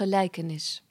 Gelijkenis. 0.00 0.82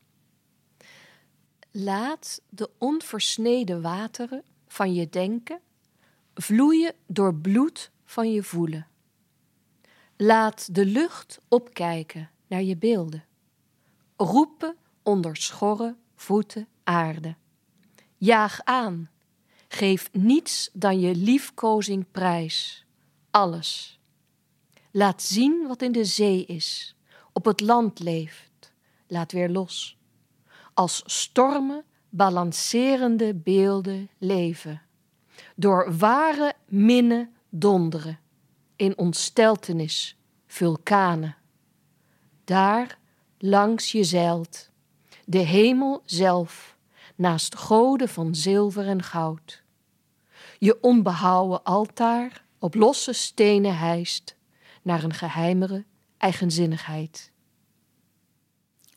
Laat 1.72 2.42
de 2.50 2.70
onversneden 2.78 3.82
wateren 3.82 4.44
van 4.68 4.94
je 4.94 5.10
denken 5.10 5.60
vloeien 6.34 6.94
door 7.08 7.36
bloed 7.36 7.92
van 8.06 8.32
je 8.32 8.44
voelen. 8.44 8.88
Laat 10.18 10.76
de 10.76 10.86
lucht 10.86 11.40
opkijken 11.48 12.30
naar 12.48 12.62
je 12.62 12.78
beelden. 12.78 13.26
Roepen 14.18 14.76
onder 15.04 15.36
schorre 15.38 15.96
voeten 16.16 16.68
aarde. 16.84 17.36
Jaag 18.18 18.64
aan. 18.64 19.10
Geef 19.68 20.10
niets 20.12 20.70
dan 20.74 21.00
je 21.00 21.16
liefkozing 21.16 22.06
prijs. 22.12 22.86
Alles. 23.32 24.00
Laat 24.92 25.22
zien 25.22 25.68
wat 25.68 25.82
in 25.82 25.92
de 25.92 26.06
zee 26.06 26.46
is 26.46 26.96
op 27.34 27.46
het 27.46 27.62
land 27.62 28.00
leeft, 28.00 28.49
laat 29.10 29.32
weer 29.32 29.50
los. 29.50 29.98
Als 30.74 31.04
stormen 31.06 31.84
balancerende 32.10 33.36
beelden 33.36 34.10
leven. 34.18 34.82
Door 35.56 35.98
ware 35.98 36.54
minne 36.66 37.30
donderen, 37.50 38.20
in 38.76 38.98
ontsteltenis, 38.98 40.18
vulkanen. 40.48 41.36
Daar 42.44 42.98
langs 43.38 43.92
je 43.92 44.04
zeilt, 44.04 44.70
de 45.26 45.38
hemel 45.38 46.02
zelf, 46.06 46.78
naast 47.16 47.56
goden 47.56 48.10
van 48.10 48.36
zilver 48.36 48.88
en 48.88 49.04
goud. 49.04 49.64
Je 50.60 50.82
onbehouwen 50.82 51.64
altaar 51.64 52.44
op 52.60 52.76
losse 52.76 53.14
stenen 53.14 53.78
hijst 53.78 54.36
naar 54.82 55.04
een 55.04 55.14
geheimere 55.14 55.86
eigenzinnigheid. 56.18 57.32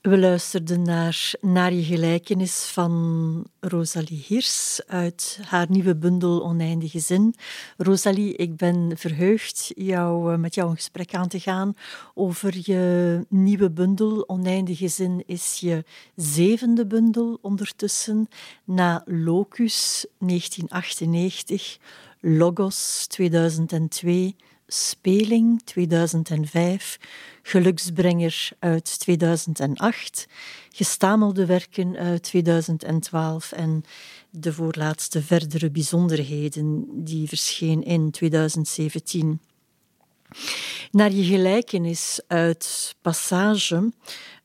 We 0.02 0.18
luisterden 0.18 0.82
naar 0.82 1.32
Naar 1.40 1.72
je 1.72 1.82
gelijkenis 1.82 2.64
van 2.64 3.44
Rosalie 3.60 4.24
Hiers 4.26 4.80
uit 4.86 5.38
haar 5.42 5.66
nieuwe 5.68 5.96
bundel 5.96 6.42
Oneindige 6.44 6.98
Zin. 7.00 7.34
Rosalie, 7.76 8.36
ik 8.36 8.56
ben 8.56 8.92
verheugd 8.96 9.72
jou, 9.74 10.32
eh, 10.32 10.38
met 10.38 10.54
jou 10.54 10.70
een 10.70 10.76
gesprek 10.76 11.14
aan 11.14 11.28
te 11.28 11.40
gaan 11.40 11.74
over 12.14 12.54
je 12.54 13.24
nieuwe 13.28 13.70
bundel. 13.70 14.28
Oneindige 14.28 14.88
Zin 14.88 15.22
is 15.26 15.58
je 15.60 15.84
zevende 16.16 16.86
bundel 16.86 17.38
ondertussen, 17.42 18.28
na 18.64 19.02
Locus 19.06 20.06
1998, 20.18 21.78
Logos 22.20 23.06
2002 23.06 24.36
Speling 24.72 25.62
2005, 25.64 26.98
Geluksbrenger 27.42 28.50
uit 28.58 28.98
2008, 28.98 30.26
Gestamelde 30.70 31.46
werken 31.46 31.96
uit 31.96 32.22
2012 32.22 33.52
en 33.52 33.84
de 34.30 34.52
voorlaatste 34.52 35.22
verdere 35.22 35.70
bijzonderheden 35.70 36.86
die 37.04 37.28
verscheen 37.28 37.82
in 37.82 38.10
2017. 38.10 39.40
Naar 40.90 41.12
je 41.12 41.24
gelijkenis 41.24 42.20
uit 42.26 42.94
Passage, 43.02 43.92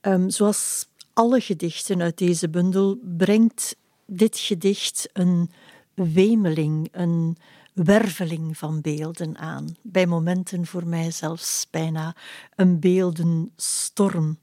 um, 0.02 0.30
zoals 0.30 0.88
alle 1.14 1.42
gedichten 1.42 2.02
uit 2.02 2.18
deze 2.18 2.50
bundel, 2.50 3.00
brengt 3.18 3.76
dit 4.06 4.38
gedicht 4.38 5.10
een 5.14 5.52
wemeling, 5.94 6.88
een 6.92 7.38
werveling 7.84 8.58
van 8.58 8.82
beelden 8.82 9.38
aan. 9.38 9.76
Bij 9.82 10.06
momenten 10.06 10.66
voor 10.66 10.88
mij 10.88 11.12
zelfs 11.12 11.68
bijna 11.72 12.16
een 12.56 12.80
beeldenstorm. 12.80 14.40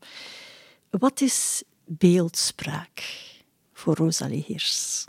Wat 0.91 1.21
is 1.21 1.62
beeldspraak 1.84 3.03
voor 3.73 3.94
Rosalie 3.94 4.44
Hiers? 4.47 5.05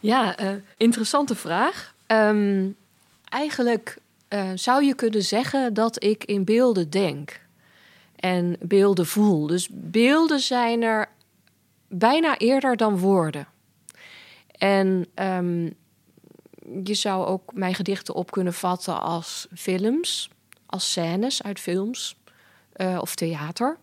Ja, 0.00 0.40
uh, 0.40 0.52
interessante 0.76 1.34
vraag. 1.34 1.94
Um, 2.06 2.76
eigenlijk 3.28 3.98
uh, 4.28 4.50
zou 4.54 4.84
je 4.84 4.94
kunnen 4.94 5.22
zeggen 5.22 5.74
dat 5.74 6.02
ik 6.04 6.24
in 6.24 6.44
beelden 6.44 6.90
denk 6.90 7.40
en 8.16 8.56
beelden 8.60 9.06
voel. 9.06 9.46
Dus 9.46 9.68
beelden 9.72 10.40
zijn 10.40 10.82
er 10.82 11.08
bijna 11.88 12.38
eerder 12.38 12.76
dan 12.76 12.98
woorden. 12.98 13.48
En 14.50 15.06
um, 15.14 15.74
je 16.84 16.94
zou 16.94 17.26
ook 17.26 17.52
mijn 17.54 17.74
gedichten 17.74 18.14
op 18.14 18.30
kunnen 18.30 18.54
vatten 18.54 19.00
als 19.00 19.46
films, 19.54 20.30
als 20.66 20.90
scènes 20.90 21.42
uit 21.42 21.60
films 21.60 22.16
uh, 22.76 22.98
of 23.00 23.14
theater. 23.14 23.78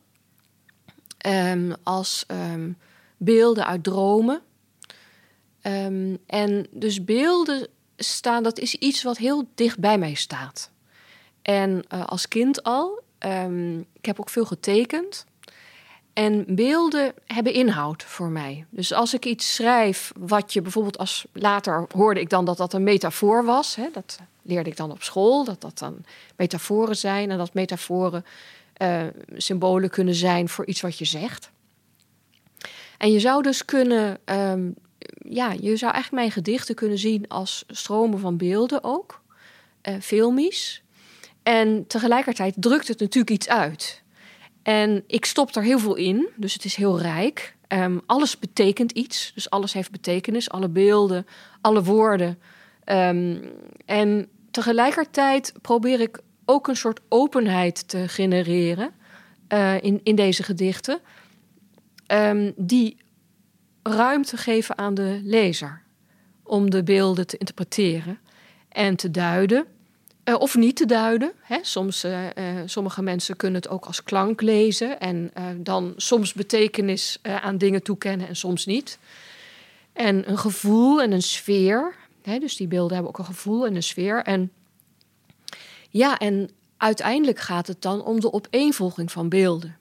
Um, 1.25 1.73
als 1.83 2.25
um, 2.27 2.77
beelden 3.17 3.65
uit 3.65 3.83
dromen. 3.83 4.41
Um, 5.61 6.17
en 6.25 6.67
dus 6.71 7.03
beelden 7.03 7.67
staan, 7.97 8.43
dat 8.43 8.59
is 8.59 8.75
iets 8.75 9.03
wat 9.03 9.17
heel 9.17 9.49
dicht 9.55 9.79
bij 9.79 9.97
mij 9.97 10.13
staat. 10.13 10.71
En 11.41 11.83
uh, 11.93 12.05
als 12.05 12.27
kind 12.27 12.63
al, 12.63 13.01
ik 13.93 14.05
heb 14.05 14.19
ook 14.19 14.29
veel 14.29 14.45
getekend. 14.45 15.25
En 16.17 16.45
beelden 16.47 17.13
hebben 17.25 17.53
inhoud 17.53 18.03
voor 18.03 18.29
mij. 18.29 18.65
Dus 18.69 18.93
als 18.93 19.13
ik 19.13 19.25
iets 19.25 19.55
schrijf, 19.55 20.11
wat 20.15 20.53
je 20.53 20.61
bijvoorbeeld 20.61 20.97
als 20.97 21.25
later 21.33 21.85
hoorde 21.91 22.19
ik 22.19 22.29
dan 22.29 22.45
dat 22.45 22.57
dat 22.57 22.73
een 22.73 22.83
metafoor 22.83 23.45
was. 23.45 23.75
Hè, 23.75 23.89
dat 23.93 24.19
leerde 24.41 24.69
ik 24.69 24.77
dan 24.77 24.91
op 24.91 25.03
school, 25.03 25.43
dat 25.43 25.61
dat 25.61 25.77
dan 25.77 26.05
metaforen 26.35 26.95
zijn 26.95 27.31
en 27.31 27.37
dat 27.37 27.53
metaforen 27.53 28.25
uh, 28.81 29.01
symbolen 29.35 29.89
kunnen 29.89 30.15
zijn 30.15 30.49
voor 30.49 30.65
iets 30.65 30.81
wat 30.81 30.97
je 30.97 31.05
zegt. 31.05 31.51
En 32.97 33.11
je 33.11 33.19
zou 33.19 33.41
dus 33.41 33.65
kunnen, 33.65 34.19
um, 34.25 34.75
ja, 35.29 35.51
je 35.51 35.75
zou 35.75 35.91
eigenlijk 35.93 36.11
mijn 36.11 36.31
gedichten 36.31 36.75
kunnen 36.75 36.97
zien 36.97 37.27
als 37.27 37.63
stromen 37.67 38.19
van 38.19 38.37
beelden 38.37 38.83
ook, 38.83 39.21
uh, 39.83 39.95
filmisch. 40.01 40.81
En 41.43 41.87
tegelijkertijd 41.87 42.53
drukt 42.57 42.87
het 42.87 42.99
natuurlijk 42.99 43.31
iets 43.31 43.49
uit. 43.49 44.05
En 44.67 45.03
ik 45.07 45.25
stop 45.25 45.55
er 45.55 45.63
heel 45.63 45.79
veel 45.79 45.95
in, 45.95 46.29
dus 46.35 46.53
het 46.53 46.65
is 46.65 46.75
heel 46.75 46.99
rijk. 46.99 47.55
Um, 47.67 48.01
alles 48.05 48.39
betekent 48.39 48.91
iets, 48.91 49.31
dus 49.33 49.49
alles 49.49 49.73
heeft 49.73 49.91
betekenis, 49.91 50.49
alle 50.49 50.69
beelden, 50.69 51.25
alle 51.61 51.83
woorden. 51.83 52.39
Um, 52.85 53.41
en 53.85 54.27
tegelijkertijd 54.51 55.53
probeer 55.61 55.99
ik 55.99 56.19
ook 56.45 56.67
een 56.67 56.75
soort 56.75 56.99
openheid 57.09 57.87
te 57.87 58.07
genereren 58.07 58.91
uh, 59.49 59.83
in, 59.83 59.99
in 60.03 60.15
deze 60.15 60.43
gedichten, 60.43 60.99
um, 62.07 62.53
die 62.55 62.97
ruimte 63.83 64.37
geven 64.37 64.77
aan 64.77 64.93
de 64.93 65.19
lezer 65.23 65.81
om 66.43 66.69
de 66.69 66.83
beelden 66.83 67.27
te 67.27 67.37
interpreteren 67.37 68.19
en 68.69 68.95
te 68.95 69.11
duiden 69.11 69.65
uh, 70.27 70.39
of 70.39 70.55
niet 70.55 70.75
te 70.75 70.85
duiden. 70.85 71.31
Hè. 71.41 71.57
Soms, 71.61 72.05
uh, 72.05 72.23
uh, 72.23 72.29
sommige 72.65 73.01
mensen 73.01 73.35
kunnen 73.35 73.61
het 73.61 73.69
ook 73.69 73.85
als 73.85 74.03
klank 74.03 74.41
lezen 74.41 74.99
en 74.99 75.31
dan 75.57 75.93
soms 75.97 76.33
betekenis 76.33 77.19
aan 77.21 77.57
dingen 77.57 77.83
toekennen 77.83 78.27
en 78.27 78.35
soms 78.35 78.65
niet. 78.65 78.99
En 79.93 80.29
een 80.29 80.37
gevoel 80.37 81.01
en 81.01 81.11
een 81.11 81.21
sfeer. 81.21 81.95
Hè, 82.21 82.39
dus 82.39 82.55
die 82.55 82.67
beelden 82.67 82.93
hebben 82.93 83.13
ook 83.13 83.19
een 83.19 83.33
gevoel 83.33 83.65
en 83.65 83.75
een 83.75 83.83
sfeer. 83.83 84.23
En 84.23 84.51
ja, 85.89 86.17
en 86.17 86.49
uiteindelijk 86.77 87.39
gaat 87.39 87.67
het 87.67 87.81
dan 87.81 88.03
om 88.03 88.19
de 88.19 88.33
opeenvolging 88.33 89.11
van 89.11 89.29
beelden. 89.29 89.77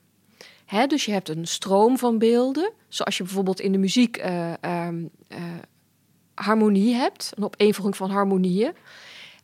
Dus 0.87 1.05
je 1.05 1.11
hebt 1.11 1.29
een 1.29 1.47
stroom 1.47 1.97
van 1.97 2.17
beelden, 2.17 2.71
zoals 2.87 3.17
je 3.17 3.23
bijvoorbeeld 3.23 3.59
in 3.59 3.71
de 3.71 3.77
muziek 3.77 4.17
ehm, 4.17 5.03
harmonie 6.33 6.95
hebt, 6.95 7.31
een 7.35 7.43
opeenvolging 7.43 7.95
van 7.97 8.09
harmonieën. 8.09 8.73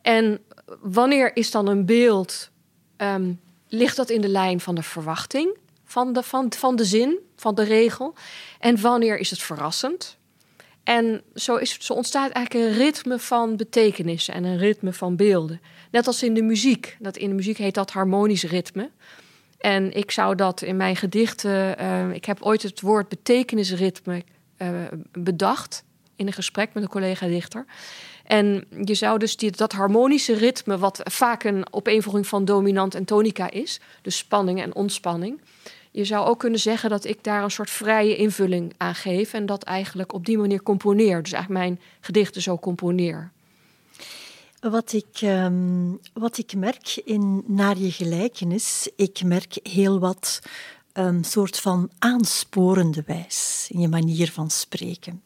En 0.04 0.40
wanneer 0.82 1.36
is 1.36 1.52
dan 1.52 1.68
een 1.68 1.86
beeld, 1.86 2.50
um, 2.98 3.40
ligt 3.68 3.96
dat 3.96 4.10
in 4.10 4.22
de 4.22 4.28
lijn 4.28 4.60
van 4.60 4.76
de 4.76 4.84
verwachting 4.84 5.58
van 5.94 6.14
de, 6.14 6.24
van, 6.24 6.54
van 6.58 6.76
de 6.76 6.86
zin, 6.86 7.20
van 7.36 7.56
de 7.56 7.64
regel. 7.64 8.14
En 8.60 8.82
wanneer 8.82 9.18
is 9.18 9.30
het 9.30 9.42
verrassend? 9.42 10.18
En 10.84 11.22
zo, 11.36 11.56
is, 11.56 11.78
zo 11.80 11.94
ontstaat 11.94 12.32
eigenlijk 12.32 12.66
een 12.66 12.78
ritme 12.78 13.20
van 13.20 13.56
betekenissen 13.56 14.34
en 14.34 14.44
een 14.44 14.58
ritme 14.58 14.94
van 14.94 15.16
beelden. 15.16 15.62
Net 15.92 16.08
als 16.08 16.24
in 16.24 16.34
de 16.34 16.42
muziek. 16.42 16.98
Dat 17.00 17.18
in 17.18 17.30
de 17.30 17.36
muziek 17.36 17.58
heet 17.58 17.74
dat 17.74 17.92
harmonisch 17.92 18.44
ritme. 18.44 18.90
En 19.58 19.94
ik 19.94 20.12
zou 20.12 20.36
dat 20.36 20.62
in 20.62 20.78
mijn 20.78 20.96
gedichten. 20.96 21.82
Uh, 21.82 22.14
ik 22.14 22.26
heb 22.26 22.42
ooit 22.42 22.62
het 22.62 22.82
woord 22.82 23.10
betekenisritme 23.10 24.24
uh, 24.58 24.70
bedacht 25.12 25.84
in 26.16 26.28
een 26.28 26.34
gesprek 26.34 26.74
met 26.74 26.84
een 26.84 26.90
collega-dichter. 26.90 27.66
En 28.24 28.66
je 28.84 28.94
zou 28.94 29.20
dus 29.20 29.38
die, 29.38 29.52
dat 29.52 29.72
harmonische 29.72 30.34
ritme, 30.34 30.78
wat 30.78 31.02
vaak 31.04 31.44
een 31.44 31.74
opeenvolging 31.74 32.28
van 32.28 32.46
dominant 32.46 32.96
en 32.96 33.06
tonica 33.06 33.52
is, 33.52 33.80
dus 34.02 34.18
spanning 34.18 34.62
en 34.62 34.76
ontspanning. 34.76 35.42
Je 35.92 36.06
zou 36.06 36.28
ook 36.28 36.40
kunnen 36.40 36.60
zeggen 36.60 36.90
dat 36.90 37.06
ik 37.06 37.24
daar 37.24 37.44
een 37.44 37.52
soort 37.52 37.70
vrije 37.70 38.16
invulling 38.16 38.74
aan 38.78 38.96
geef 38.96 39.34
en 39.34 39.46
dat 39.46 39.64
eigenlijk 39.64 40.14
op 40.14 40.26
die 40.26 40.38
manier 40.38 40.64
componeer. 40.64 41.24
Dus 41.24 41.32
eigenlijk 41.32 41.64
mijn 41.64 41.80
gedichten 42.00 42.42
zo 42.42 42.58
componeer. 42.58 43.32
Wat 44.60 44.94
ik, 44.94 45.22
um, 45.22 46.00
wat 46.14 46.38
ik 46.38 46.56
merk 46.56 47.02
in 47.06 47.44
Naar 47.48 47.78
je 47.78 47.92
gelijkenis, 47.92 48.90
ik 48.96 49.24
merk 49.24 49.60
heel 49.64 50.00
wat 50.00 50.42
een 50.94 51.24
soort 51.24 51.60
van 51.60 51.90
aansporende 52.00 53.04
wijs 53.06 53.68
in 53.70 53.80
je 53.80 53.88
manier 53.88 54.32
van 54.32 54.50
spreken. 54.50 55.24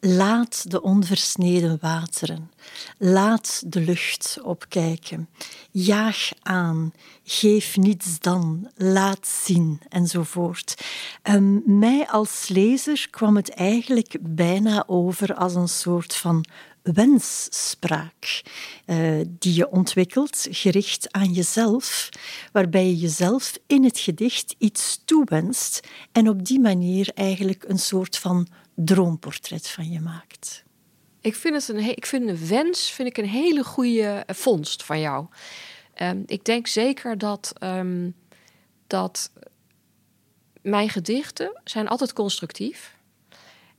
Laat 0.00 0.70
de 0.70 0.82
onversneden 0.82 1.78
wateren. 1.80 2.50
Laat 2.98 3.62
de 3.66 3.80
lucht 3.80 4.38
opkijken. 4.42 5.28
Jaag 5.70 6.30
aan. 6.42 6.92
Geef 7.24 7.76
niets 7.76 8.20
dan. 8.20 8.70
Laat 8.76 9.26
zien. 9.26 9.80
Enzovoort. 9.88 10.84
Um, 11.22 11.62
mij 11.78 12.08
als 12.08 12.48
lezer 12.48 13.08
kwam 13.10 13.36
het 13.36 13.50
eigenlijk 13.50 14.16
bijna 14.20 14.84
over 14.86 15.34
als 15.34 15.54
een 15.54 15.68
soort 15.68 16.14
van 16.14 16.44
wensspraak 16.92 18.42
uh, 18.86 19.20
die 19.28 19.54
je 19.54 19.70
ontwikkelt, 19.70 20.46
gericht 20.50 21.12
aan 21.12 21.32
jezelf, 21.32 22.08
waarbij 22.52 22.86
je 22.86 22.96
jezelf 22.96 23.58
in 23.66 23.84
het 23.84 23.98
gedicht 23.98 24.54
iets 24.58 25.02
toewenst 25.04 25.88
en 26.12 26.28
op 26.28 26.44
die 26.44 26.60
manier 26.60 27.10
eigenlijk 27.14 27.64
een 27.68 27.78
soort 27.78 28.18
van 28.18 28.48
droomportret 28.74 29.68
van 29.68 29.90
je 29.90 30.00
maakt. 30.00 30.64
Ik 31.20 31.34
vind, 31.34 31.54
het 31.54 31.68
een, 31.68 31.96
ik 31.96 32.06
vind 32.06 32.28
een 32.28 32.46
wens 32.46 32.90
vind 32.90 33.08
ik 33.08 33.16
een 33.16 33.28
hele 33.28 33.64
goede 33.64 34.24
vondst 34.26 34.82
van 34.82 35.00
jou. 35.00 35.26
Um, 36.02 36.22
ik 36.26 36.44
denk 36.44 36.66
zeker 36.66 37.18
dat, 37.18 37.52
um, 37.62 38.14
dat 38.86 39.30
mijn 40.62 40.88
gedichten 40.88 41.60
zijn 41.64 41.88
altijd 41.88 42.12
constructief. 42.12 42.96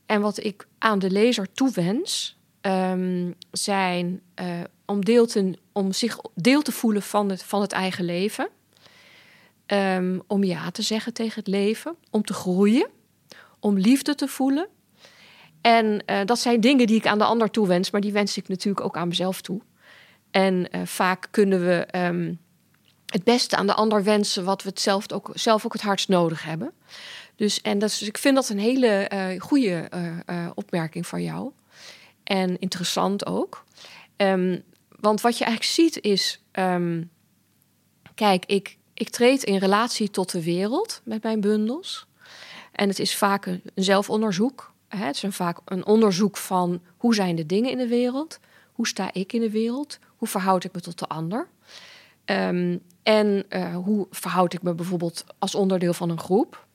En 0.06 0.20
wat 0.20 0.44
ik 0.44 0.66
aan 0.78 0.98
de 0.98 1.10
lezer 1.10 1.52
toewens, 1.52 2.38
um, 2.62 3.34
zijn 3.50 4.20
uh, 4.40 4.46
om, 4.84 5.04
deel 5.04 5.26
te, 5.26 5.58
om 5.72 5.92
zich 5.92 6.18
deel 6.34 6.62
te 6.62 6.72
voelen 6.72 7.02
van 7.02 7.30
het, 7.30 7.42
van 7.42 7.60
het 7.60 7.72
eigen 7.72 8.04
leven. 8.04 8.48
Um, 9.66 10.22
om 10.26 10.44
ja 10.44 10.70
te 10.70 10.82
zeggen 10.82 11.12
tegen 11.12 11.38
het 11.38 11.46
leven. 11.46 11.96
Om 12.10 12.24
te 12.24 12.32
groeien. 12.32 12.88
Om 13.60 13.78
liefde 13.78 14.14
te 14.14 14.28
voelen. 14.28 14.68
En 15.60 16.02
uh, 16.06 16.20
dat 16.24 16.38
zijn 16.38 16.60
dingen 16.60 16.86
die 16.86 16.96
ik 16.96 17.06
aan 17.06 17.18
de 17.18 17.24
ander 17.24 17.50
toewens, 17.50 17.90
maar 17.90 18.00
die 18.00 18.12
wens 18.12 18.36
ik 18.36 18.48
natuurlijk 18.48 18.84
ook 18.84 18.96
aan 18.96 19.08
mezelf 19.08 19.40
toe. 19.40 19.60
En 20.30 20.68
uh, 20.70 20.80
vaak 20.84 21.28
kunnen 21.30 21.64
we 21.64 21.88
um, 21.96 22.38
het 23.06 23.24
beste 23.24 23.56
aan 23.56 23.66
de 23.66 23.74
ander 23.74 24.04
wensen 24.04 24.44
wat 24.44 24.62
we 24.62 24.68
het 24.68 24.80
zelf 24.80 25.12
ook, 25.12 25.30
zelf 25.34 25.64
ook 25.64 25.72
het 25.72 25.82
hardst 25.82 26.08
nodig 26.08 26.44
hebben. 26.44 26.72
Dus, 27.36 27.60
en 27.60 27.78
dat 27.78 27.90
is, 27.90 27.98
dus 27.98 28.08
ik 28.08 28.18
vind 28.18 28.34
dat 28.34 28.48
een 28.48 28.58
hele 28.58 29.10
uh, 29.12 29.40
goede 29.40 29.88
opmerking 30.54 31.06
van 31.06 31.22
jou 31.22 31.52
en 32.30 32.58
interessant 32.58 33.26
ook. 33.26 33.64
Um, 34.16 34.62
want 35.00 35.20
wat 35.20 35.38
je 35.38 35.44
eigenlijk 35.44 35.74
ziet 35.74 36.04
is, 36.04 36.42
um, 36.52 37.10
kijk, 38.14 38.44
ik, 38.46 38.78
ik 38.94 39.08
treed 39.08 39.42
in 39.42 39.56
relatie 39.56 40.10
tot 40.10 40.30
de 40.30 40.44
wereld 40.44 41.00
met 41.04 41.22
mijn 41.22 41.40
bundels. 41.40 42.06
En 42.72 42.88
het 42.88 42.98
is 42.98 43.16
vaak 43.16 43.46
een, 43.46 43.62
zelfonderzoek. 43.74 44.72
Hè? 44.88 45.04
Het 45.04 45.16
is 45.16 45.22
een, 45.22 45.32
vaak 45.32 45.58
een 45.64 45.86
onderzoek 45.86 46.36
van 46.36 46.82
hoe 46.96 47.14
zijn 47.14 47.36
de 47.36 47.46
dingen 47.46 47.70
in 47.70 47.78
de 47.78 47.88
wereld? 47.88 48.38
Hoe 48.72 48.86
sta 48.86 49.12
ik 49.12 49.32
in 49.32 49.40
de 49.40 49.50
wereld? 49.50 49.98
Hoe 50.16 50.28
verhoud 50.28 50.64
ik 50.64 50.72
me 50.72 50.80
tot 50.80 50.98
de 50.98 51.06
ander? 51.06 51.48
Um, 52.24 52.82
en 53.02 53.44
uh, 53.48 53.74
hoe 53.74 54.06
verhoud 54.10 54.52
ik 54.52 54.62
me 54.62 54.74
bijvoorbeeld 54.74 55.24
als 55.38 55.54
onderdeel 55.54 55.94
van 55.94 56.10
een 56.10 56.20
groep? 56.20 56.66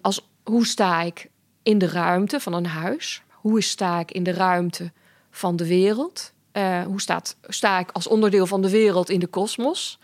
Als, 0.00 0.28
hoe 0.44 0.66
sta 0.66 1.00
ik 1.02 1.30
in 1.62 1.78
de 1.78 1.88
ruimte 1.88 2.40
van 2.40 2.52
een 2.52 2.66
huis? 2.66 3.22
Hoe 3.40 3.62
sta 3.62 4.00
ik 4.00 4.10
in 4.10 4.22
de 4.22 4.32
ruimte 4.32 4.92
van 5.30 5.56
de 5.56 5.66
wereld? 5.66 6.32
Uh, 6.52 6.82
hoe 6.82 7.00
staat, 7.00 7.36
sta 7.42 7.78
ik 7.78 7.90
als 7.90 8.06
onderdeel 8.06 8.46
van 8.46 8.62
de 8.62 8.70
wereld 8.70 9.10
in 9.10 9.20
de 9.20 9.26
kosmos? 9.26 9.98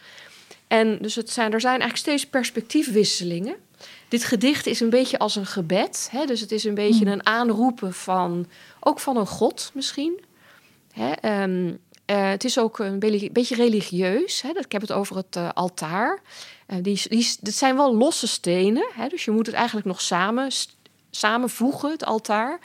En 0.66 0.98
dus 1.00 1.14
het 1.14 1.30
zijn, 1.30 1.52
er 1.52 1.60
zijn 1.60 1.80
eigenlijk 1.80 2.00
steeds 2.00 2.26
perspectiefwisselingen. 2.26 3.56
Dit 4.08 4.24
gedicht 4.24 4.66
is 4.66 4.80
een 4.80 4.90
beetje 4.90 5.18
als 5.18 5.36
een 5.36 5.46
gebed. 5.46 6.08
Hè? 6.10 6.24
Dus 6.24 6.40
het 6.40 6.52
is 6.52 6.64
een 6.64 6.74
beetje 6.74 7.04
hmm. 7.04 7.12
een 7.12 7.26
aanroepen 7.26 7.94
van, 7.94 8.46
ook 8.80 9.00
van 9.00 9.16
een 9.16 9.26
god 9.26 9.70
misschien. 9.74 10.24
Hè? 10.92 11.42
Um, 11.42 11.78
uh, 12.10 12.28
het 12.28 12.44
is 12.44 12.58
ook 12.58 12.78
een 12.78 12.98
beetje 13.32 13.54
religieus. 13.54 14.42
Hè? 14.42 14.48
Ik 14.48 14.72
heb 14.72 14.80
het 14.80 14.92
over 14.92 15.16
het 15.16 15.36
uh, 15.36 15.48
altaar. 15.54 16.20
Uh, 16.68 16.76
die, 16.82 17.02
die, 17.08 17.36
dat 17.40 17.54
zijn 17.54 17.76
wel 17.76 17.96
losse 17.96 18.26
stenen. 18.26 18.90
Hè? 18.94 19.08
Dus 19.08 19.24
je 19.24 19.30
moet 19.30 19.46
het 19.46 19.54
eigenlijk 19.54 19.86
nog 19.86 20.00
samen, 20.00 20.50
samenvoegen, 21.10 21.90
het 21.90 22.04
altaar. 22.04 22.58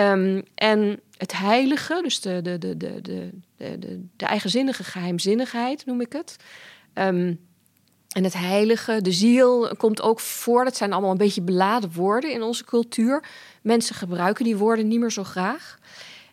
Um, 0.00 0.42
en 0.54 1.00
het 1.16 1.36
heilige, 1.36 2.00
dus 2.02 2.20
de, 2.20 2.42
de, 2.42 2.58
de, 2.58 2.76
de, 2.76 3.00
de, 3.02 3.30
de, 3.56 4.06
de 4.16 4.26
eigenzinnige 4.26 4.84
geheimzinnigheid 4.84 5.86
noem 5.86 6.00
ik 6.00 6.12
het. 6.12 6.36
Um, 6.94 7.40
en 8.10 8.24
het 8.24 8.34
heilige, 8.34 9.02
de 9.02 9.12
ziel, 9.12 9.76
komt 9.76 10.02
ook 10.02 10.20
voor. 10.20 10.64
Dat 10.64 10.76
zijn 10.76 10.92
allemaal 10.92 11.10
een 11.10 11.16
beetje 11.16 11.42
beladen 11.42 11.92
woorden 11.92 12.32
in 12.32 12.42
onze 12.42 12.64
cultuur. 12.64 13.24
Mensen 13.62 13.94
gebruiken 13.94 14.44
die 14.44 14.56
woorden 14.56 14.88
niet 14.88 15.00
meer 15.00 15.10
zo 15.10 15.24
graag. 15.24 15.78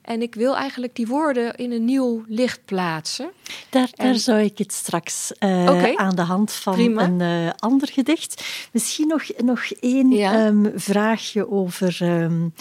En 0.01 0.21
ik 0.21 0.35
wil 0.35 0.55
eigenlijk 0.55 0.95
die 0.95 1.07
woorden 1.07 1.55
in 1.55 1.71
een 1.71 1.85
nieuw 1.85 2.23
licht 2.27 2.65
plaatsen. 2.65 3.31
Daar, 3.69 3.89
daar 3.95 4.15
zou 4.15 4.39
ik 4.39 4.57
het 4.57 4.73
straks 4.73 5.31
uh, 5.39 5.61
okay. 5.61 5.95
aan 5.95 6.15
de 6.15 6.21
hand 6.21 6.51
van 6.51 6.73
Prima. 6.73 7.03
een 7.03 7.19
uh, 7.19 7.51
ander 7.57 7.87
gedicht. 7.87 8.44
Misschien 8.71 9.07
nog, 9.07 9.23
nog 9.37 9.71
één 9.80 10.11
ja. 10.11 10.47
um, 10.47 10.71
vraagje 10.75 11.51
over, 11.51 11.97
um, 12.01 12.53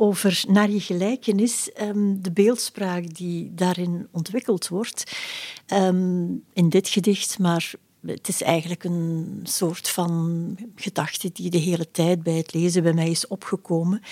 over 0.00 0.44
naar 0.48 0.70
je 0.70 0.80
gelijkenis, 0.80 1.70
um, 1.80 2.22
de 2.22 2.32
beeldspraak 2.32 3.14
die 3.14 3.54
daarin 3.54 4.08
ontwikkeld 4.10 4.68
wordt. 4.68 5.16
Um, 5.72 6.44
in 6.52 6.68
dit 6.68 6.88
gedicht, 6.88 7.38
maar 7.38 7.72
het 8.06 8.28
is 8.28 8.42
eigenlijk 8.42 8.84
een 8.84 9.40
soort 9.42 9.88
van 9.88 10.56
gedachte 10.74 11.30
die 11.32 11.50
de 11.50 11.58
hele 11.58 11.90
tijd 11.90 12.22
bij 12.22 12.32
het 12.32 12.54
lezen 12.54 12.82
bij 12.82 12.92
mij 12.92 13.10
is 13.10 13.26
opgekomen. 13.26 14.02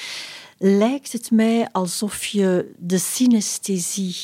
Lijkt 0.58 1.12
het 1.12 1.30
mij 1.30 1.68
alsof 1.72 2.24
je 2.24 2.74
de 2.78 2.98
synesthesie 2.98 4.16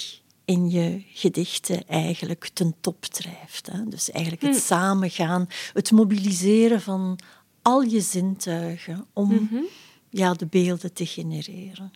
in 0.45 0.71
je 0.71 1.02
gedichten 1.12 1.88
eigenlijk 1.88 2.50
ten 2.52 2.75
top 2.81 3.04
drijft. 3.04 3.69
Hè? 3.73 3.88
Dus 3.88 4.11
eigenlijk 4.11 4.45
het 4.45 4.57
hm. 4.57 4.62
samengaan, 4.62 5.47
het 5.73 5.90
mobiliseren 5.90 6.81
van 6.81 7.19
al 7.62 7.83
je 7.83 8.00
zintuigen 8.00 9.07
om 9.12 9.28
mm 9.28 9.49
-hmm 9.50 9.64
ja, 10.12 10.35
de 10.35 10.47
beelden 10.47 10.92
te 10.92 11.07
genereren. 11.07 11.92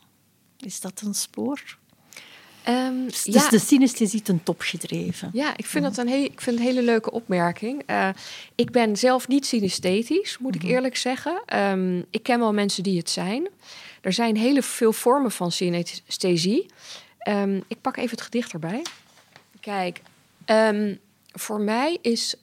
Is 0.58 0.80
dat 0.80 1.00
een 1.04 1.14
spoor? 1.14 1.76
Um, 2.68 3.04
dus 3.04 3.24
ja. 3.24 3.48
de 3.48 3.58
synesthesie 3.58 4.22
ten 4.22 4.42
top 4.42 4.60
gedreven. 4.60 5.30
Ja, 5.32 5.56
ik 5.56 5.66
vind 5.66 5.84
dat 5.84 5.96
een, 5.96 6.08
he 6.08 6.16
ik 6.16 6.40
vind 6.40 6.58
een 6.58 6.62
hele 6.62 6.82
leuke 6.82 7.10
opmerking. 7.10 7.90
Uh, 7.90 8.08
ik 8.54 8.70
ben 8.70 8.96
zelf 8.96 9.28
niet 9.28 9.46
synesthetisch, 9.46 10.38
moet 10.38 10.54
ik 10.54 10.62
mhm. 10.62 10.72
eerlijk 10.72 10.96
zeggen. 10.96 11.42
Um, 11.56 12.04
ik 12.10 12.22
ken 12.22 12.38
wel 12.38 12.52
mensen 12.52 12.82
die 12.82 12.98
het 12.98 13.10
zijn. 13.10 13.48
Er 14.00 14.12
zijn 14.12 14.36
hele 14.36 14.62
veel 14.62 14.92
vormen 14.92 15.30
van 15.30 15.52
synesthesie. 15.52 16.66
Um, 17.28 17.62
ik 17.68 17.80
pak 17.80 17.96
even 17.96 18.10
het 18.10 18.20
gedicht 18.20 18.52
erbij. 18.52 18.82
Kijk, 19.60 20.00
voor 21.32 21.60
mij 21.60 21.98
is 22.02 22.34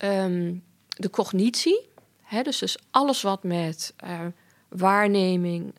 de 0.88 1.10
cognitie, 1.12 1.80
hè, 2.22 2.42
dus, 2.42 2.58
dus 2.58 2.78
alles 2.92 3.22
wat 3.22 3.44
met 3.44 3.94
uh, 4.04 4.20
waarneming, 4.76 5.74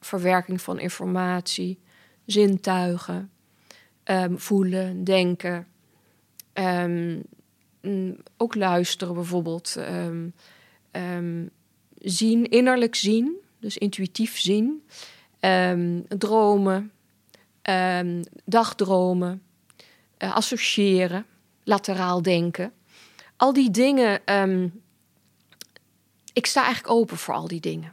verwerking 0.00 0.60
van 0.60 0.78
informatie, 0.78 1.78
zintuigen, 2.26 3.30
um, 4.04 4.38
voelen, 4.38 5.04
denken. 5.04 5.66
Um, 6.54 7.22
ook 8.36 8.54
luisteren 8.54 9.14
bijvoorbeeld. 9.14 9.76
Um, 10.92 11.50
zien, 11.98 12.48
innerlijk 12.48 12.94
zien, 12.94 13.36
dus 13.60 13.78
intuïtief 13.78 14.38
zien. 14.38 14.82
dromen, 16.08 16.92
dagdromen, 18.44 19.42
uh, 20.18 20.34
associëren, 20.34 21.26
lateraal 21.64 22.22
denken. 22.22 22.72
Al 23.36 23.52
die 23.52 23.70
dingen 23.70 24.20
ik 26.38 26.46
sta 26.46 26.64
eigenlijk 26.64 26.94
open 26.94 27.16
voor 27.16 27.34
al 27.34 27.48
die 27.48 27.60
dingen. 27.60 27.92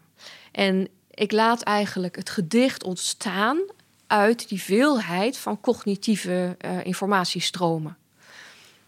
En 0.55 0.87
ik 1.09 1.31
laat 1.31 1.61
eigenlijk 1.61 2.15
het 2.15 2.29
gedicht 2.29 2.83
ontstaan 2.83 3.59
uit 4.07 4.49
die 4.49 4.61
veelheid 4.61 5.37
van 5.37 5.61
cognitieve 5.61 6.57
uh, 6.65 6.85
informatiestromen. 6.85 7.97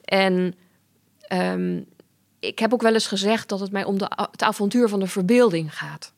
En 0.04 0.56
um, 1.34 1.86
ik 2.40 2.60
heb 2.60 2.74
ook 2.74 2.82
wel 2.82 2.94
eens 2.94 3.08
gezegd 3.08 3.50
dat 3.50 3.60
het 3.60 3.72
mij 3.72 3.84
om 3.84 3.98
de, 3.98 4.12
het 4.32 4.44
avontuur 4.44 4.90
van 4.90 5.00
de 5.00 5.08
verbeelding 5.08 5.78
gaat. 5.78 6.14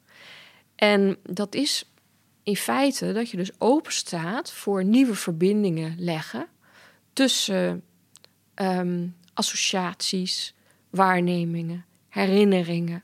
En 0.76 1.18
dat 1.24 1.56
is 1.56 1.92
in 2.44 2.56
feite 2.56 3.14
dat 3.14 3.30
je 3.30 3.38
dus 3.38 3.52
open 3.58 3.94
staat 3.94 4.52
voor 4.52 4.84
nieuwe 4.84 5.16
verbindingen 5.16 5.96
leggen 5.98 6.48
tussen 7.14 7.84
ehm, 8.54 9.08
associaties, 9.34 10.54
waarnemingen, 10.90 11.86
herinneringen, 12.10 13.04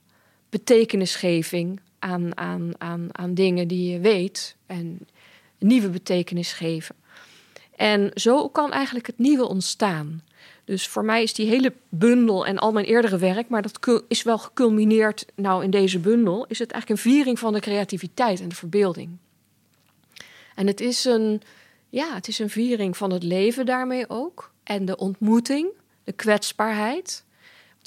betekenisgeving 0.50 1.80
aan, 2.05 2.38
aan, 2.77 3.07
aan, 3.12 3.33
dingen 3.33 3.67
die 3.67 3.91
je 3.91 4.00
weet 4.00 4.55
en 4.65 5.07
nieuwe 5.57 5.89
betekenis 5.89 6.53
geven. 6.53 6.95
En 7.75 8.12
zo 8.13 8.50
kan 8.50 8.71
eigenlijk 8.71 9.07
het 9.07 9.17
nieuwe 9.17 9.47
ontstaan. 9.47 10.24
Dus 10.65 10.88
voor 10.88 11.05
mij 11.05 11.24
is 11.24 11.33
die 11.33 11.47
hele 11.47 11.74
bundel 11.89 12.45
en 12.45 12.57
al 12.57 12.71
mijn 12.71 12.85
eerdere 12.85 13.17
werk, 13.17 13.50
maar 13.50 13.62
dat 13.62 14.03
is 14.07 14.24
wel 14.24 14.38
geculmineerd 14.38 15.25
nou 15.35 15.63
in 15.63 15.69
deze 15.69 16.00
bundel, 16.00 16.45
is 16.47 16.59
het 16.59 16.71
eigenlijk 16.71 17.01
een 17.01 17.12
viering 17.12 17.39
van 17.39 17.53
de 17.53 17.59
creativiteit 17.59 18.41
en 18.41 18.50
de 18.50 18.55
verbeelding. 18.55 19.17
En 20.55 20.67
het 20.67 20.81
is 20.81 21.05
een, 21.05 21.41
ja, 21.89 22.13
het 22.13 22.27
is 22.27 22.39
een 22.39 22.50
viering 22.50 22.97
van 22.97 23.12
het 23.12 23.24
leven 23.24 23.65
daarmee 23.65 24.09
ook. 24.09 24.51
En 24.63 24.85
de 24.85 24.97
ontmoeting, 24.97 25.67
de 26.03 26.12
kwetsbaarheid. 26.12 27.25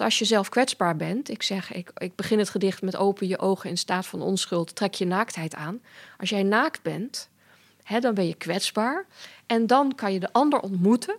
Als 0.00 0.18
je 0.18 0.24
zelf 0.24 0.48
kwetsbaar 0.48 0.96
bent, 0.96 1.30
ik 1.30 1.42
zeg, 1.42 1.72
ik, 1.72 1.90
ik 1.96 2.14
begin 2.14 2.38
het 2.38 2.48
gedicht 2.48 2.82
met 2.82 2.96
open 2.96 3.28
je 3.28 3.38
ogen 3.38 3.70
in 3.70 3.78
staat 3.78 4.06
van 4.06 4.22
onschuld, 4.22 4.74
trek 4.74 4.94
je 4.94 5.06
naaktheid 5.06 5.54
aan. 5.54 5.80
Als 6.18 6.28
jij 6.28 6.42
naakt 6.42 6.82
bent, 6.82 7.28
hè, 7.82 8.00
dan 8.00 8.14
ben 8.14 8.26
je 8.26 8.34
kwetsbaar. 8.34 9.06
En 9.46 9.66
dan 9.66 9.94
kan 9.94 10.12
je 10.12 10.20
de 10.20 10.32
ander 10.32 10.60
ontmoeten 10.60 11.16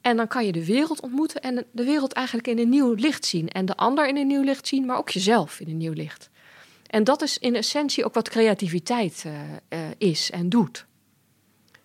en 0.00 0.16
dan 0.16 0.26
kan 0.26 0.46
je 0.46 0.52
de 0.52 0.64
wereld 0.64 1.00
ontmoeten 1.00 1.40
en 1.40 1.66
de 1.70 1.84
wereld 1.84 2.12
eigenlijk 2.12 2.48
in 2.48 2.58
een 2.58 2.68
nieuw 2.68 2.92
licht 2.92 3.24
zien. 3.24 3.48
En 3.48 3.66
de 3.66 3.76
ander 3.76 4.08
in 4.08 4.16
een 4.16 4.26
nieuw 4.26 4.42
licht 4.42 4.66
zien, 4.66 4.86
maar 4.86 4.96
ook 4.96 5.10
jezelf 5.10 5.60
in 5.60 5.68
een 5.68 5.76
nieuw 5.76 5.92
licht. 5.92 6.30
En 6.86 7.04
dat 7.04 7.22
is 7.22 7.38
in 7.38 7.54
essentie 7.54 8.04
ook 8.04 8.14
wat 8.14 8.28
creativiteit 8.28 9.24
uh, 9.26 9.32
uh, 9.68 9.78
is 9.98 10.30
en 10.30 10.48
doet. 10.48 10.86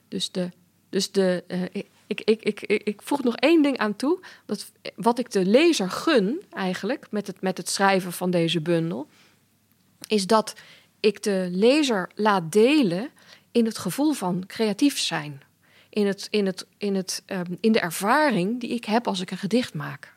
Dus, 0.07 0.31
de, 0.31 0.49
dus 0.89 1.11
de, 1.11 1.43
uh, 1.47 1.83
ik, 2.07 2.21
ik, 2.21 2.43
ik, 2.43 2.61
ik, 2.61 3.01
voeg 3.01 3.23
nog 3.23 3.35
één 3.35 3.61
ding 3.61 3.77
aan 3.77 3.95
toe. 3.95 4.19
Dat, 4.45 4.71
wat 4.95 5.19
ik 5.19 5.31
de 5.31 5.45
lezer 5.45 5.89
gun 5.89 6.41
eigenlijk 6.49 7.07
met 7.09 7.27
het, 7.27 7.41
met 7.41 7.57
het 7.57 7.69
schrijven 7.69 8.11
van 8.11 8.31
deze 8.31 8.61
bundel, 8.61 9.07
is 10.07 10.27
dat 10.27 10.53
ik 10.99 11.23
de 11.23 11.47
lezer 11.51 12.11
laat 12.15 12.51
delen 12.51 13.09
in 13.51 13.65
het 13.65 13.77
gevoel 13.77 14.13
van 14.13 14.43
creatief 14.47 14.99
zijn 14.99 15.41
in, 15.93 16.07
het, 16.07 16.27
in, 16.29 16.45
het, 16.45 16.65
in, 16.77 16.95
het, 16.95 17.23
um, 17.27 17.57
in 17.59 17.71
de 17.71 17.79
ervaring 17.79 18.59
die 18.59 18.69
ik 18.69 18.85
heb 18.85 19.07
als 19.07 19.19
ik 19.19 19.31
een 19.31 19.37
gedicht 19.37 19.73
maak. 19.73 20.13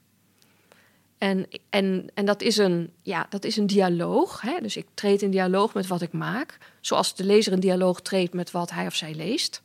En, 1.19 1.49
en, 1.71 2.11
en 2.15 2.25
dat, 2.25 2.43
is 2.43 2.57
een, 2.57 2.93
ja, 3.03 3.27
dat 3.31 3.45
is 3.45 3.57
een 3.57 3.67
dialoog. 3.67 4.41
Hè? 4.41 4.61
Dus 4.61 4.77
ik 4.77 4.87
treed 4.95 5.23
in 5.23 5.31
dialoog 5.31 5.75
met 5.75 5.87
wat 5.87 6.03
ik 6.03 6.13
maak. 6.13 6.59
Zoals 6.81 7.15
de 7.15 7.25
lezer 7.25 7.53
een 7.53 7.61
dialoog 7.61 8.01
treedt 8.01 8.35
met 8.35 8.51
wat 8.51 8.71
hij 8.71 8.87
of 8.87 8.95
zij 8.95 9.15
leest. 9.15 9.63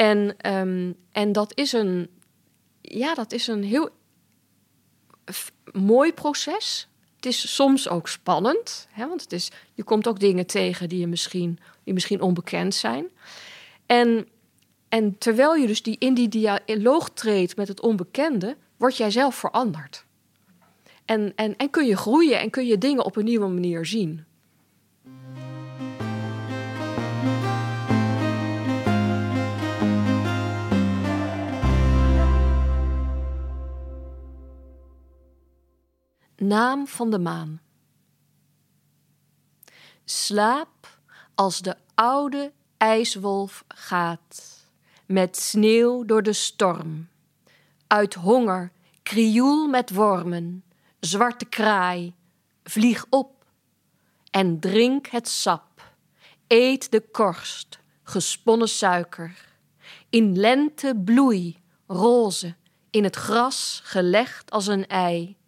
En, 0.00 0.36
um, 0.54 0.96
en 1.12 1.32
dat 1.32 1.52
is 1.54 1.72
een, 1.72 2.08
ja, 2.80 3.14
dat 3.14 3.32
is 3.32 3.46
een 3.46 3.62
heel 3.62 3.90
mooi 5.72 6.12
proces. 6.12 6.88
Het 7.16 7.26
is 7.26 7.54
soms 7.54 7.88
ook 7.88 8.08
spannend, 8.08 8.88
hè? 8.90 9.08
want 9.08 9.20
het 9.22 9.32
is, 9.32 9.50
je 9.74 9.82
komt 9.82 10.08
ook 10.08 10.20
dingen 10.20 10.46
tegen 10.46 10.88
die, 10.88 10.98
je 10.98 11.06
misschien, 11.06 11.58
die 11.84 11.94
misschien 11.94 12.20
onbekend 12.20 12.74
zijn. 12.74 13.08
En 13.86 14.28
en 14.88 15.18
terwijl 15.18 15.54
je 15.54 15.66
dus 15.66 15.82
die, 15.82 15.96
in 15.98 16.14
die 16.14 16.28
dialoog 16.28 17.10
treedt 17.10 17.56
met 17.56 17.68
het 17.68 17.80
onbekende, 17.80 18.56
word 18.76 18.96
jij 18.96 19.10
zelf 19.10 19.34
veranderd. 19.34 20.04
En, 21.04 21.32
en, 21.36 21.56
en 21.56 21.70
kun 21.70 21.86
je 21.86 21.96
groeien 21.96 22.40
en 22.40 22.50
kun 22.50 22.66
je 22.66 22.78
dingen 22.78 23.04
op 23.04 23.16
een 23.16 23.24
nieuwe 23.24 23.48
manier 23.48 23.86
zien. 23.86 24.24
Naam 36.42 36.86
van 36.86 37.10
de 37.10 37.18
maan. 37.18 37.60
Slaap 40.04 40.98
als 41.34 41.60
de 41.60 41.76
oude 41.94 42.52
ijswolf 42.76 43.64
gaat 43.68 44.64
met 45.06 45.36
sneeuw 45.36 46.04
door 46.04 46.22
de 46.22 46.32
storm. 46.32 47.08
Uit 47.86 48.14
honger, 48.14 48.72
krioel 49.02 49.68
met 49.68 49.90
wormen, 49.90 50.64
zwarte 51.00 51.44
kraai, 51.44 52.14
vlieg 52.64 53.06
op 53.08 53.44
en 54.30 54.60
drink 54.60 55.06
het 55.06 55.28
sap. 55.28 55.92
Eet 56.46 56.90
de 56.90 57.00
korst, 57.00 57.78
gesponnen 58.02 58.68
suiker. 58.68 59.54
In 60.10 60.38
lente 60.38 61.00
bloei, 61.04 61.58
roze, 61.86 62.54
in 62.90 63.04
het 63.04 63.16
gras 63.16 63.80
gelegd 63.84 64.50
als 64.50 64.66
een 64.66 64.86
ei. 64.86 65.38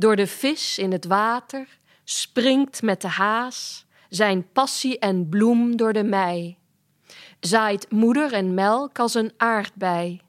Door 0.00 0.16
de 0.16 0.26
vis 0.26 0.78
in 0.78 0.92
het 0.92 1.04
water 1.04 1.78
springt 2.04 2.82
met 2.82 3.00
de 3.00 3.08
haas 3.08 3.86
zijn 4.08 4.52
passie 4.52 4.98
en 4.98 5.28
bloem 5.28 5.76
door 5.76 5.92
de 5.92 6.04
mei 6.04 6.58
zaait 7.40 7.90
moeder 7.90 8.32
en 8.32 8.54
melk 8.54 8.98
als 8.98 9.14
een 9.14 9.32
aardbei. 9.36 10.20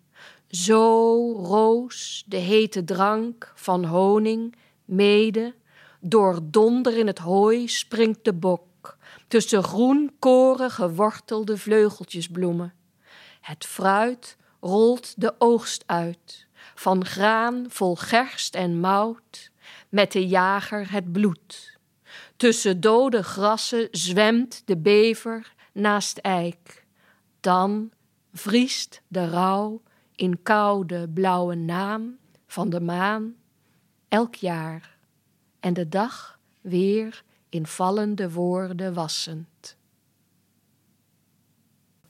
Zo 0.47 1.31
roos 1.31 2.23
de 2.27 2.37
hete 2.37 2.83
drank 2.83 3.51
van 3.55 3.85
honing, 3.85 4.55
mede, 4.85 5.55
door 5.99 6.39
donder 6.43 6.97
in 6.97 7.07
het 7.07 7.19
hooi 7.19 7.67
springt 7.67 8.23
de 8.23 8.33
bok, 8.33 8.97
tussen 9.27 9.63
groen 9.63 10.11
koren 10.19 10.71
gewortelde 10.71 11.57
vleugeltjesbloemen. 11.57 12.73
Het 13.41 13.65
fruit 13.65 14.37
rolt 14.59 15.13
de 15.21 15.33
oogst 15.37 15.83
uit, 15.85 16.47
van 16.75 17.05
graan 17.05 17.65
vol 17.69 17.95
gerst 17.95 18.55
en 18.55 18.79
mout, 18.79 19.50
met 19.91 20.11
de 20.11 20.27
jager 20.27 20.91
het 20.91 21.11
bloed. 21.11 21.77
Tussen 22.35 22.79
dode 22.79 23.23
grassen 23.23 23.87
zwemt 23.91 24.61
de 24.65 24.77
bever 24.77 25.53
naast 25.73 26.17
eik. 26.17 26.85
Dan 27.39 27.91
vriest 28.33 29.01
de 29.07 29.29
rouw 29.29 29.81
in 30.15 30.41
koude 30.43 31.09
blauwe 31.09 31.55
naam 31.55 32.17
van 32.47 32.69
de 32.69 32.81
maan 32.81 33.35
elk 34.07 34.35
jaar 34.35 34.97
en 35.59 35.73
de 35.73 35.89
dag 35.89 36.39
weer 36.61 37.23
in 37.49 37.65
vallende 37.65 38.31
woorden 38.31 38.93
wassend. 38.93 39.77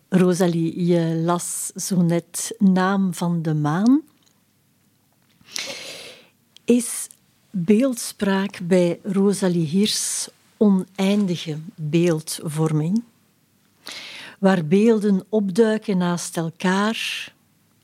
Rosalie, 0.10 0.86
je 0.86 1.16
las 1.16 1.66
zo 1.68 2.02
net 2.02 2.56
Naam 2.58 3.14
van 3.14 3.42
de 3.42 3.54
Maan. 3.54 4.02
Is 6.66 7.08
beeldspraak 7.52 8.60
bij 8.64 9.00
Rosalie 9.04 9.66
Hiers 9.66 10.30
oneindige 10.58 11.58
beeldvorming? 11.76 13.04
waar 14.42 14.66
beelden 14.66 15.26
opduiken 15.30 15.98
naast 15.98 16.38
elkaar, 16.38 17.34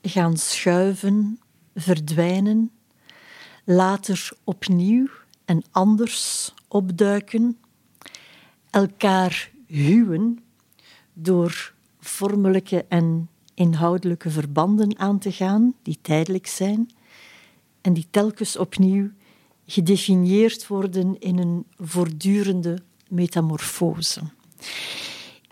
gaan 0.02 0.38
schuiven, 0.38 1.40
verdwijnen, 1.76 2.72
later 3.64 4.30
opnieuw 4.44 5.08
en 5.46 5.64
anders 5.72 6.54
opduiken, 6.68 7.58
elkaar 8.70 9.52
huwen 9.68 10.40
door 11.14 11.74
vormelijke 12.00 12.86
en 12.88 13.30
inhoudelijke 13.54 14.30
verbanden 14.30 15.00
aan 15.00 15.20
te 15.20 15.32
gaan 15.32 15.74
die 15.82 16.00
tijdelijk 16.02 16.48
zijn 16.48 16.90
en 17.82 17.94
die 17.94 18.08
telkens 18.12 18.58
opnieuw 18.58 19.10
gedefinieerd 19.68 20.68
worden 20.68 21.20
in 21.20 21.38
een 21.38 21.66
voortdurende 21.78 22.78
metamorfose. 23.10 24.22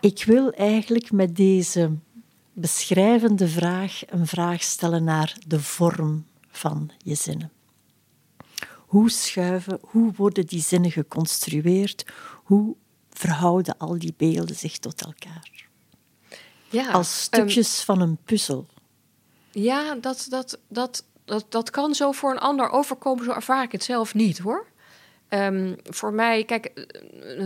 Ik 0.00 0.24
wil 0.24 0.50
eigenlijk 0.50 1.12
met 1.12 1.36
deze 1.36 1.90
beschrijvende 2.52 3.48
vraag 3.48 4.00
een 4.06 4.26
vraag 4.26 4.62
stellen 4.62 5.04
naar 5.04 5.36
de 5.46 5.60
vorm 5.60 6.26
van 6.48 6.90
je 6.98 7.14
zinnen. 7.14 7.50
Hoe 8.76 9.10
schuiven, 9.10 9.78
hoe 9.80 10.12
worden 10.16 10.46
die 10.46 10.62
zinnen 10.62 10.90
geconstrueerd? 10.90 12.06
Hoe 12.44 12.76
verhouden 13.10 13.78
al 13.78 13.98
die 13.98 14.14
beelden 14.16 14.56
zich 14.56 14.78
tot 14.78 15.00
elkaar? 15.04 15.68
Ja, 16.68 16.90
Als 16.90 17.20
stukjes 17.20 17.80
van 17.80 18.00
een 18.00 18.18
puzzel. 18.24 18.66
Ja, 19.50 19.94
dat, 19.94 20.26
dat, 20.28 20.58
dat, 20.68 21.04
dat, 21.26 21.44
dat 21.48 21.70
kan 21.70 21.94
zo 21.94 22.12
voor 22.12 22.30
een 22.30 22.38
ander 22.38 22.70
overkomen, 22.70 23.24
zo 23.24 23.30
ervaar 23.30 23.62
ik 23.62 23.72
het 23.72 23.84
zelf 23.84 24.14
niet 24.14 24.38
hoor. 24.38 24.66
Ehm, 25.28 25.74
voor 25.84 26.12
mij, 26.12 26.44
kijk, 26.44 26.72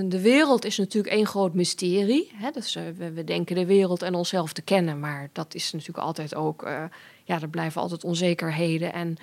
de 0.05 0.21
wereld 0.21 0.65
is 0.65 0.79
natuurlijk 0.79 1.15
één 1.15 1.27
groot 1.27 1.55
mysterie. 1.55 2.31
Hè? 2.35 2.51
Dus, 2.51 2.75
we, 2.75 3.13
we, 3.13 3.25
denken 3.25 3.55
de 3.55 3.67
wereld 3.67 4.03
en 4.03 4.15
onszelf 4.15 4.53
te 4.53 4.63
kennen, 4.63 5.01
maar 5.01 5.31
dat 5.33 5.55
is 5.55 5.73
natuurlijk 5.73 6.07
altijd 6.07 6.35
ook, 6.35 6.67
uh, 6.67 6.85
ja, 7.25 7.41
er 7.41 7.49
blijven 7.49 7.81
altijd 7.81 8.05
onzekerheden 8.05 8.93
en 8.93 9.17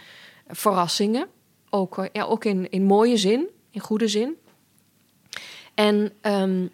verrassingen. 0.48 1.28
Ook, 1.70 2.08
ja, 2.14 2.24
ook 2.24 2.46
in, 2.46 2.70
in 2.70 2.84
mooie 2.84 3.18
zin, 3.18 3.48
in 3.72 3.80
goede 3.80 4.08
zin. 4.08 4.38
En 5.74 6.14
um, 6.22 6.72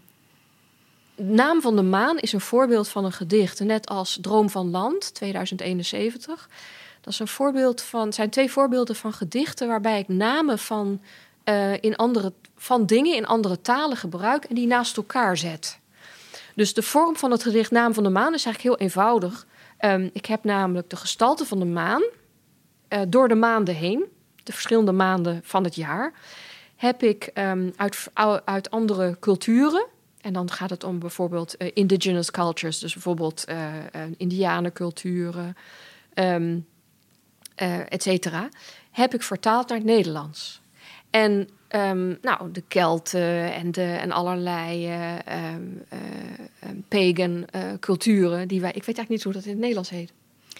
Naam 1.16 1.62
van 1.62 1.75
de 1.75 1.82
Maan 1.82 2.20
is 2.20 2.34
een 2.34 2.42
voorbeeld 2.42 2.88
van 2.88 3.06
een 3.06 3.12
gedicht, 3.12 3.60
net 3.60 3.90
als 3.90 4.18
Droom 4.22 4.50
van 4.50 4.70
Land, 4.70 5.13
2071. 5.13 6.50
Dat 7.03 7.13
is 7.13 7.19
een 7.19 7.27
voorbeeld 7.27 7.81
van, 7.81 8.13
zijn 8.13 8.29
twee 8.29 8.51
voorbeelden 8.51 8.95
van 8.95 9.13
gedichten 9.13 9.67
waarbij 9.67 10.00
ik 10.00 10.07
namen 10.07 10.60
van, 10.60 11.01
uh, 11.45 11.74
in 11.81 11.95
andere, 11.95 12.33
van 12.55 12.86
dingen 12.86 13.15
in 13.15 13.25
andere 13.25 13.62
talen 13.62 13.98
gebruik 13.98 14.43
en 14.43 14.55
die 14.55 14.67
naast 14.67 14.98
elkaar 14.98 15.38
zet. 15.38 15.79
Dus 16.55 16.74
de 16.74 16.81
vorm 16.81 17.15
van 17.15 17.31
het 17.31 17.43
gedicht 17.43 17.72
Naam 17.72 17.93
van 17.93 18.03
de 18.03 18.10
Maan 18.10 18.33
is 18.33 18.45
eigenlijk 18.45 18.75
heel 18.75 18.88
eenvoudig. 18.88 19.45
Um, 19.79 20.10
ik 20.13 20.25
heb 20.25 20.43
namelijk 20.43 20.89
de 20.89 20.95
gestalte 20.95 21.45
van 21.45 21.60
de 21.60 21.65
maan 21.65 22.03
uh, 22.89 23.00
door 23.07 23.27
de 23.27 23.36
maanden 23.36 23.75
heen, 23.75 24.05
de 24.43 24.51
verschillende 24.51 24.91
maanden 24.91 25.41
van 25.43 25.63
het 25.63 25.75
jaar, 25.75 26.13
heb 26.75 27.03
ik 27.03 27.31
um, 27.33 27.74
uit, 27.75 28.07
uit 28.45 28.69
andere 28.72 29.17
culturen 29.19 29.86
en 30.22 30.33
dan 30.33 30.51
gaat 30.51 30.69
het 30.69 30.83
om 30.83 31.00
bijvoorbeeld 31.00 31.55
uh, 31.57 31.72
indigenous 31.74 32.31
cultures, 32.31 32.79
dus 32.79 32.93
bijvoorbeeld 32.93 33.45
uh, 33.50 33.67
indianenculturen, 34.17 35.57
um, 36.13 36.67
et 37.89 38.03
cetera, 38.03 38.50
heb 38.91 39.13
ik 39.13 39.22
vertaald 39.22 39.69
naar 39.69 39.77
het 39.77 39.88
Nederlands. 39.88 40.62
En 41.10 41.50
um, 41.75 42.17
nou, 42.22 42.51
de 42.51 42.63
Kelten 42.67 43.53
en, 43.53 43.72
de, 43.72 43.83
en 43.83 44.12
allerlei 44.12 44.93
um, 45.55 45.86
pagan 46.88 47.45
culturen, 47.79 48.48
die 48.48 48.62
wij, 48.62 48.69
ik 48.69 48.83
weet 48.83 48.98
eigenlijk 48.98 49.10
niet 49.10 49.24
hoe 49.24 49.33
dat 49.33 49.43
in 49.43 49.50
het 49.50 49.60
Nederlands 49.60 49.89
heet. 49.89 50.12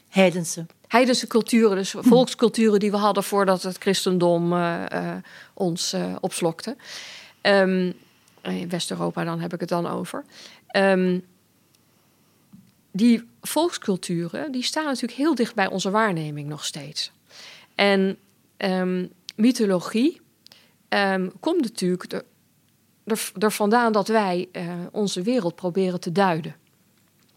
Heidense. 0.10 0.66
Heidense 0.88 1.28
culturen, 1.28 1.76
dus 1.76 1.96
volksculturen 1.98 2.80
die 2.80 2.92
we 2.92 2.98
hadden 2.98 3.24
voordat 3.24 3.64
het 3.64 3.78
christendom 3.78 4.56
ons 5.54 5.96
opslokte. 6.20 6.76
Um, 7.42 7.94
in 8.42 8.70
West-Europa 8.70 9.24
dan 9.24 9.40
heb 9.40 9.54
ik 9.54 9.60
het 9.60 9.70
dan 9.70 9.88
over. 9.88 10.24
Um, 10.76 11.24
die 12.96 13.30
volksculturen 13.42 14.52
die 14.52 14.64
staan 14.64 14.86
natuurlijk 14.86 15.14
heel 15.14 15.36
dicht 15.36 15.56
bij 15.56 15.68
onze 15.68 15.90
waarneming 15.92 16.50
nog 16.50 16.66
steeds. 16.66 17.12
En 17.76 18.18
um, 18.58 19.12
mythologie 19.36 20.22
um, 20.90 21.32
komt 21.40 21.62
natuurlijk 21.62 22.22
er, 23.40 23.52
vandaan 23.52 23.92
dat 23.92 24.08
wij 24.08 24.50
uh, 24.52 24.74
onze 24.92 25.22
wereld 25.22 25.56
proberen 25.56 26.00
te 26.00 26.12
duiden. 26.12 26.56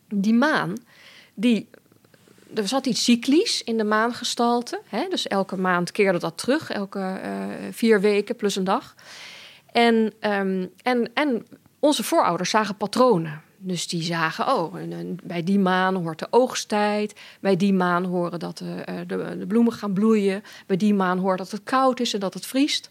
Die 0.08 0.34
maan, 0.34 0.72
die, 1.34 1.68
er 2.54 2.68
zat 2.68 2.86
iets 2.86 3.04
cyclisch 3.04 3.62
in 3.64 3.76
de 3.76 3.84
maangestalte. 3.84 4.80
Hè? 4.86 5.08
Dus 5.08 5.26
elke 5.26 5.56
maand 5.56 5.92
keerde 5.92 6.18
dat 6.18 6.38
terug, 6.38 6.70
elke 6.70 7.20
uh, 7.25 7.44
vier 7.70 8.00
weken 8.00 8.36
plus 8.36 8.56
een 8.56 8.64
dag. 8.64 8.94
En, 9.72 9.94
um, 10.20 10.70
en, 10.82 11.10
en 11.14 11.46
onze 11.78 12.02
voorouders 12.04 12.50
zagen 12.50 12.76
patronen. 12.76 13.44
Dus 13.58 13.88
die 13.88 14.02
zagen, 14.02 14.46
oh, 14.46 14.75
bij 15.22 15.42
die 15.42 15.58
maan 15.58 15.94
hoort 15.94 16.18
de 16.18 16.26
oogsttijd. 16.30 17.14
Bij 17.40 17.56
die 17.56 17.72
maan 17.72 18.04
horen 18.04 18.38
dat 18.38 18.58
de, 18.58 18.75
eh, 18.75 18.94
de, 19.06 19.36
de, 19.38 19.46
bloemen 19.46 19.72
gaan 19.72 19.92
bloeien. 19.92 20.42
Bij 20.66 20.76
die 20.76 20.94
maan 20.94 21.18
hoort 21.18 21.38
dat 21.38 21.50
het 21.50 21.61
koud 21.64 22.00
is 22.00 22.14
en 22.14 22.20
dat 22.20 22.35
het 22.35 22.46
vriest. 22.46 22.90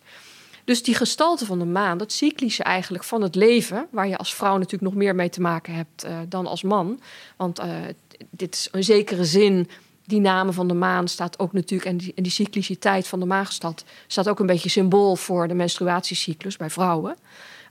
Dus 0.64 0.84
die 0.84 0.96
gestalte 0.96 1.46
van 1.46 1.60
de 1.60 1.66
maan, 1.66 1.98
dat 1.98 2.12
cyclische 2.12 2.64
eigenlijk 2.64 3.04
van 3.04 3.22
het 3.22 3.36
leven, 3.36 3.88
waar 3.92 4.08
je 4.08 4.18
als 4.18 4.36
vrouw 4.36 4.54
natuurlijk 4.54 4.84
nog 4.84 4.94
meer 4.94 5.16
mee 5.16 5.30
te 5.30 5.42
maken 5.42 5.74
hebt 5.74 6.06
uh, 6.06 6.18
dan 6.30 6.46
als 6.46 6.64
man. 6.64 7.00
Want 7.36 7.60
uh, 7.60 7.66
dit 8.30 8.54
is 8.56 8.70
in 8.72 8.84
zekere 8.84 9.26
zin 9.26 9.70
die 10.06 10.20
namen 10.20 10.54
van 10.54 10.68
de 10.68 10.74
maan 10.74 11.08
staat 11.08 11.40
ook 11.40 11.54
natuurlijk, 11.54 11.90
en 11.90 11.98
die, 11.98 12.14
en 12.16 12.24
die 12.24 12.32
cycliciteit 12.32 13.08
van 13.08 13.20
de 13.20 13.26
maagstad 13.26 13.84
staat 14.08 14.30
ook 14.30 14.40
een 14.40 14.46
beetje 14.46 14.70
symbool 14.70 15.16
voor 15.16 15.48
de 15.48 15.54
menstruatiecyclus 15.54 16.58
bij 16.58 16.70
vrouwen. 16.70 17.16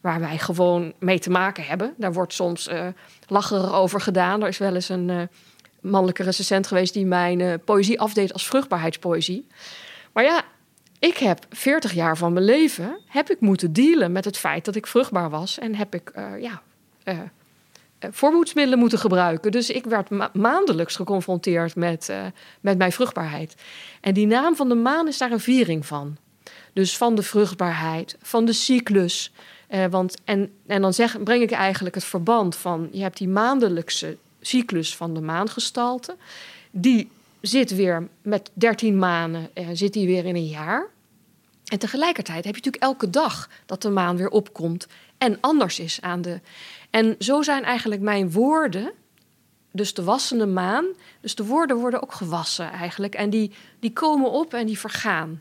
Waar 0.04 0.20
wij 0.20 0.38
gewoon 0.38 0.92
mee 0.98 1.18
te 1.18 1.30
maken 1.30 1.64
hebben. 1.64 1.94
Daar 1.96 2.12
wordt 2.12 2.32
soms 2.32 2.68
uh, 2.68 3.74
over 3.74 4.00
gedaan. 4.00 4.42
Er 4.42 4.48
is 4.48 4.58
wel 4.58 4.74
eens 4.74 4.88
een 4.88 5.08
uh, 5.08 5.22
mannelijke 5.80 6.22
recensent 6.22 6.66
geweest 6.66 6.92
die 6.92 7.06
mijn 7.06 7.40
uh, 7.40 7.54
poëzie 7.64 8.00
afdeed 8.00 8.32
als 8.32 8.46
vruchtbaarheidspoëzie. 8.46 9.46
Maar 10.12 10.24
ja, 10.24 10.42
ik 10.98 11.16
heb 11.16 11.46
40 11.50 11.92
jaar 11.92 12.16
van 12.16 12.32
mijn 12.32 12.44
leven 12.44 12.98
heb 13.06 13.30
ik 13.30 13.40
moeten 13.40 13.72
dealen 13.72 14.12
met 14.12 14.24
het 14.24 14.38
feit 14.38 14.64
dat 14.64 14.74
ik 14.74 14.86
vruchtbaar 14.86 15.30
was. 15.30 15.58
En 15.58 15.74
heb 15.74 15.94
ik 15.94 16.12
ja, 16.40 16.62
eh, 17.04 17.18
voormoedsmiddelen 18.10 18.78
moeten 18.78 18.98
gebruiken. 18.98 19.52
Dus 19.52 19.70
ik 19.70 19.84
werd 19.84 20.34
maandelijks 20.34 20.96
geconfronteerd 20.96 21.76
met, 21.76 22.12
met 22.60 22.78
mijn 22.78 22.92
vruchtbaarheid. 22.92 23.54
En 24.00 24.14
die 24.14 24.26
naam 24.26 24.56
van 24.56 24.68
de 24.68 24.74
maan 24.74 25.08
is 25.08 25.18
daar 25.18 25.32
een 25.32 25.40
viering 25.40 25.86
van. 25.86 26.16
Dus 26.72 26.96
van 26.96 27.14
de 27.14 27.22
vruchtbaarheid, 27.22 28.16
van 28.22 28.44
de 28.44 28.52
cyclus. 28.52 29.32
Uh, 29.70 29.84
want, 29.86 30.16
en, 30.24 30.52
en 30.66 30.82
dan 30.82 30.94
zeg, 30.94 31.22
breng 31.22 31.42
ik 31.42 31.50
eigenlijk 31.50 31.94
het 31.94 32.04
verband 32.04 32.56
van... 32.56 32.88
je 32.92 33.02
hebt 33.02 33.18
die 33.18 33.28
maandelijkse 33.28 34.16
cyclus 34.40 34.96
van 34.96 35.14
de 35.14 35.20
maangestalte. 35.20 36.16
Die 36.70 37.10
zit 37.40 37.74
weer 37.74 38.08
met 38.22 38.50
13 38.54 38.98
maanden, 38.98 39.50
zit 39.72 39.92
die 39.92 40.06
weer 40.06 40.24
in 40.24 40.36
een 40.36 40.46
jaar. 40.46 40.86
En 41.64 41.78
tegelijkertijd 41.78 42.44
heb 42.44 42.56
je 42.56 42.60
natuurlijk 42.62 42.82
elke 42.82 43.10
dag 43.10 43.48
dat 43.66 43.82
de 43.82 43.90
maan 43.90 44.16
weer 44.16 44.28
opkomt 44.28 44.86
en 45.18 45.38
anders 45.40 45.78
is 45.78 46.00
aan 46.00 46.22
de. 46.22 46.40
En 46.90 47.16
zo 47.18 47.42
zijn 47.42 47.64
eigenlijk 47.64 48.00
mijn 48.00 48.32
woorden, 48.32 48.92
dus 49.70 49.94
de 49.94 50.04
wassende 50.04 50.46
maan, 50.46 50.84
dus 51.20 51.34
de 51.34 51.44
woorden 51.44 51.76
worden 51.76 52.02
ook 52.02 52.12
gewassen 52.12 52.70
eigenlijk. 52.70 53.14
En 53.14 53.30
die, 53.30 53.52
die 53.80 53.92
komen 53.92 54.30
op 54.30 54.54
en 54.54 54.66
die 54.66 54.78
vergaan. 54.78 55.40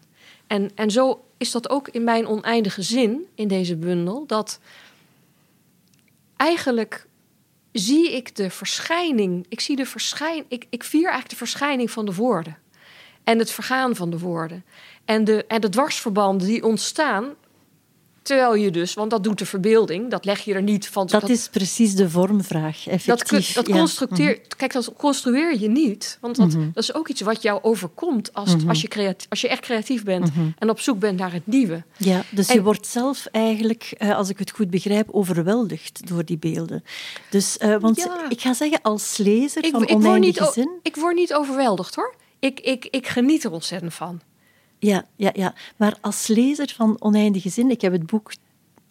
En, 0.53 0.71
en 0.75 0.91
zo 0.91 1.25
is 1.37 1.51
dat 1.51 1.69
ook 1.69 1.87
in 1.87 2.03
mijn 2.03 2.27
oneindige 2.27 2.81
zin 2.81 3.25
in 3.35 3.47
deze 3.47 3.75
bundel, 3.75 4.25
dat 4.27 4.59
eigenlijk 6.35 7.07
zie 7.71 8.11
ik 8.11 8.35
de 8.35 8.49
verschijning, 8.49 9.45
ik 9.49 9.59
zie 9.59 9.75
de 9.75 9.85
verschijn, 9.85 10.45
ik, 10.47 10.65
ik 10.69 10.83
vier 10.83 11.01
eigenlijk 11.01 11.29
de 11.29 11.35
verschijning 11.35 11.91
van 11.91 12.05
de 12.05 12.13
woorden 12.13 12.57
en 13.23 13.39
het 13.39 13.51
vergaan 13.51 13.95
van 13.95 14.09
de 14.09 14.19
woorden. 14.19 14.65
En 15.05 15.23
de, 15.23 15.45
en 15.45 15.61
de 15.61 15.69
dwarsverbanden 15.69 16.47
die 16.47 16.63
ontstaan 16.63 17.33
Terwijl 18.23 18.55
je 18.55 18.71
dus, 18.71 18.93
want 18.93 19.11
dat 19.11 19.23
doet 19.23 19.39
de 19.39 19.45
verbeelding, 19.45 20.09
dat 20.09 20.25
leg 20.25 20.39
je 20.39 20.53
er 20.53 20.61
niet 20.61 20.87
van. 20.87 21.07
Dat, 21.07 21.29
is 21.29 21.49
precies 21.49 21.95
de 21.95 22.09
vormvraag, 22.09 22.87
effectief. 22.87 23.53
Dat, 23.53 23.65
dat 23.65 24.09
mhm. 24.09 24.35
Kijk, 24.57 24.73
dat 24.73 24.93
construeer 24.97 25.59
je 25.59 25.67
niet. 25.67 26.17
Want 26.21 26.35
dat, 26.35 26.47
mhm. 26.47 26.69
dat 26.73 26.83
is 26.83 26.93
ook 26.93 27.07
iets 27.07 27.21
wat 27.21 27.41
jou 27.41 27.63
overkomt 27.63 28.33
als, 28.33 28.55
mhm. 28.55 28.69
als, 28.69 28.81
je, 28.81 28.87
creatief, 28.87 29.29
als 29.29 29.41
je 29.41 29.47
echt 29.47 29.61
creatief 29.61 30.03
bent 30.03 30.29
en 30.59 30.69
op 30.69 30.79
zoek 30.79 30.99
bent 30.99 31.19
naar 31.19 31.33
het 31.33 31.47
nieuwe. 31.47 31.83
Ja, 31.97 32.23
dus 32.29 32.51
je 32.51 32.63
wordt 32.63 32.87
zelf 32.87 33.25
eigenlijk, 33.31 33.93
eh, 33.97 34.15
als 34.15 34.29
ik 34.29 34.39
het 34.39 34.51
goed 34.51 34.69
begrijp, 34.69 35.09
overweldigd 35.11 36.07
door 36.07 36.25
die 36.25 36.37
beelden. 36.37 36.83
Dus, 37.29 37.57
uh, 37.61 37.77
want 37.79 38.09
ik 38.29 38.41
ga 38.41 38.53
zeggen, 38.53 38.81
als 38.81 39.17
lezer 39.17 39.67
van 39.71 39.87
ik, 39.87 40.01
word 40.01 40.19
niet. 40.19 40.65
Ik 40.81 40.95
word 40.95 41.15
niet 41.15 41.33
overweldigd, 41.33 41.95
hoor. 41.95 42.15
Ik, 42.39 42.59
ik, 42.59 42.87
ik 42.89 43.07
geniet 43.07 43.43
er 43.43 43.51
ontzettend 43.51 43.93
van. 43.93 44.21
Ja, 44.83 45.05
ja, 45.15 45.31
ja, 45.33 45.53
maar 45.77 45.97
als 46.01 46.27
lezer 46.27 46.73
van 46.75 46.95
Oneindige 46.99 47.49
Zin, 47.49 47.69
ik 47.71 47.81
heb 47.81 47.91
het 47.91 48.05
boek 48.05 48.33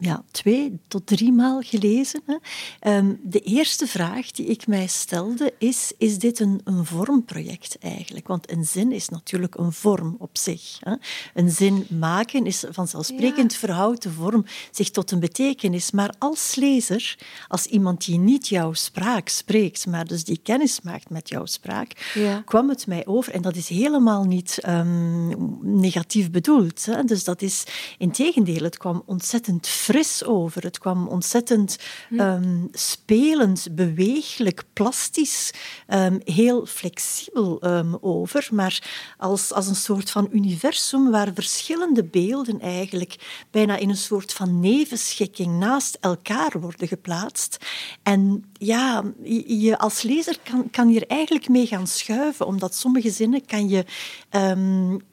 ja, 0.02 0.24
twee 0.30 0.78
tot 0.88 1.06
drie 1.06 1.32
maal 1.32 1.60
gelezen. 1.60 2.22
Hè. 2.26 2.36
Ehm, 2.80 3.14
de 3.22 3.40
eerste 3.40 3.86
vraag 3.86 4.30
die 4.30 4.46
ik 4.46 4.66
mij 4.66 4.86
stelde 4.86 5.54
is, 5.58 5.92
is 5.98 6.18
dit 6.18 6.40
een, 6.40 6.60
een 6.64 6.84
vormproject 6.84 7.78
eigenlijk? 7.80 8.28
Want 8.28 8.50
een 8.50 8.64
zin 8.64 8.92
is 8.92 9.08
natuurlijk 9.08 9.54
een 9.54 9.72
vorm 9.72 10.16
op 10.18 10.38
zich. 10.38 10.78
Hè. 10.80 10.94
Een 11.34 11.50
zin 11.50 11.86
maken 11.98 12.46
is 12.46 12.64
vanzelfsprekend 12.70 13.52
ja. 13.52 13.58
verhoudt 13.58 14.02
de 14.02 14.10
vorm 14.10 14.44
zich 14.70 14.90
tot 14.90 15.10
een 15.10 15.20
betekenis. 15.20 15.90
Maar 15.90 16.14
als 16.18 16.54
lezer, 16.54 17.18
als 17.48 17.66
iemand 17.66 18.04
die 18.04 18.18
niet 18.18 18.48
jouw 18.48 18.72
spraak 18.72 19.28
spreekt, 19.28 19.86
maar 19.86 20.06
dus 20.06 20.24
die 20.24 20.40
kennis 20.42 20.80
maakt 20.80 21.10
met 21.10 21.28
jouw 21.28 21.46
spraak, 21.46 22.12
ja. 22.14 22.42
kwam 22.44 22.68
het 22.68 22.86
mij 22.86 23.06
over, 23.06 23.32
en 23.32 23.42
dat 23.42 23.56
is 23.56 23.68
helemaal 23.68 24.24
niet 24.24 24.58
um, 24.68 25.58
negatief 25.80 26.30
bedoeld. 26.30 26.84
Hè. 26.84 27.04
Dus 27.04 27.24
dat 27.24 27.42
is, 27.42 27.64
in 27.98 28.10
tegendeel, 28.10 28.62
het 28.62 28.78
kwam 28.78 29.02
ontzettend 29.06 29.68
fris 29.92 30.24
over. 30.24 30.62
Het 30.62 30.78
kwam 30.78 31.08
ontzettend 31.08 31.78
um, 32.10 32.68
spelend, 32.72 33.68
beweeglijk, 33.70 34.62
plastisch, 34.72 35.52
um, 35.88 36.20
heel 36.24 36.66
flexibel 36.66 37.64
um, 37.64 37.98
over. 38.00 38.48
Maar 38.50 38.82
als, 39.18 39.52
als 39.52 39.66
een 39.66 39.74
soort 39.74 40.10
van 40.10 40.28
universum 40.32 41.10
waar 41.10 41.30
verschillende 41.34 42.04
beelden 42.04 42.60
eigenlijk 42.60 43.44
bijna 43.50 43.76
in 43.76 43.88
een 43.88 43.96
soort 43.96 44.32
van 44.32 44.60
nevenschikking 44.60 45.58
naast 45.58 45.98
elkaar 46.00 46.60
worden 46.60 46.88
geplaatst. 46.88 47.56
En 48.02 48.44
ja, 48.52 49.04
je 49.46 49.78
als 49.78 50.02
lezer 50.02 50.36
kan, 50.42 50.70
kan 50.70 50.88
hier 50.88 51.06
eigenlijk 51.06 51.48
mee 51.48 51.66
gaan 51.66 51.86
schuiven, 51.86 52.46
omdat 52.46 52.74
sommige 52.74 53.10
zinnen 53.10 53.46
kan 53.46 53.68
je 53.68 53.84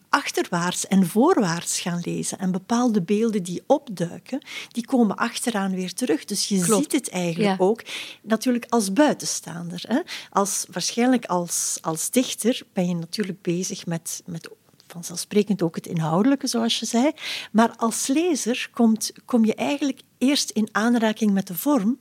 achterwaarts 0.09 0.87
en 0.87 1.07
voorwaarts 1.07 1.79
gaan 1.79 2.01
lezen. 2.03 2.39
En 2.39 2.51
bepaalde 2.51 3.01
beelden 3.01 3.43
die 3.43 3.63
opduiken, 3.67 4.41
die 4.71 4.85
komen 4.85 5.15
achteraan 5.15 5.75
weer 5.75 5.93
terug. 5.93 6.25
Dus 6.25 6.47
je 6.47 6.63
ziet 6.63 6.91
het 6.91 7.09
eigenlijk 7.09 7.61
ook 7.61 7.83
natuurlijk 8.21 8.65
als 8.69 8.93
buitenstaander. 8.93 9.83
Hè? 9.87 9.99
Als, 10.29 10.65
waarschijnlijk 10.71 11.25
als, 11.25 11.77
als 11.81 12.09
dichter 12.09 12.61
ben 12.73 12.87
je 12.87 12.95
natuurlijk 12.95 13.41
bezig 13.41 13.85
met, 13.85 14.23
met 14.25 14.49
vanzelfsprekend 14.91 15.61
ook 15.61 15.75
het 15.75 15.87
inhoudelijke, 15.87 16.47
zoals 16.47 16.79
je 16.79 16.85
zei. 16.85 17.11
Maar 17.51 17.73
als 17.77 18.07
lezer 18.07 18.69
komt, 18.73 19.11
kom 19.25 19.45
je 19.45 19.55
eigenlijk 19.55 20.01
eerst 20.17 20.49
in 20.49 20.69
aanraking 20.71 21.31
met 21.31 21.47
de 21.47 21.55
vorm. 21.55 21.99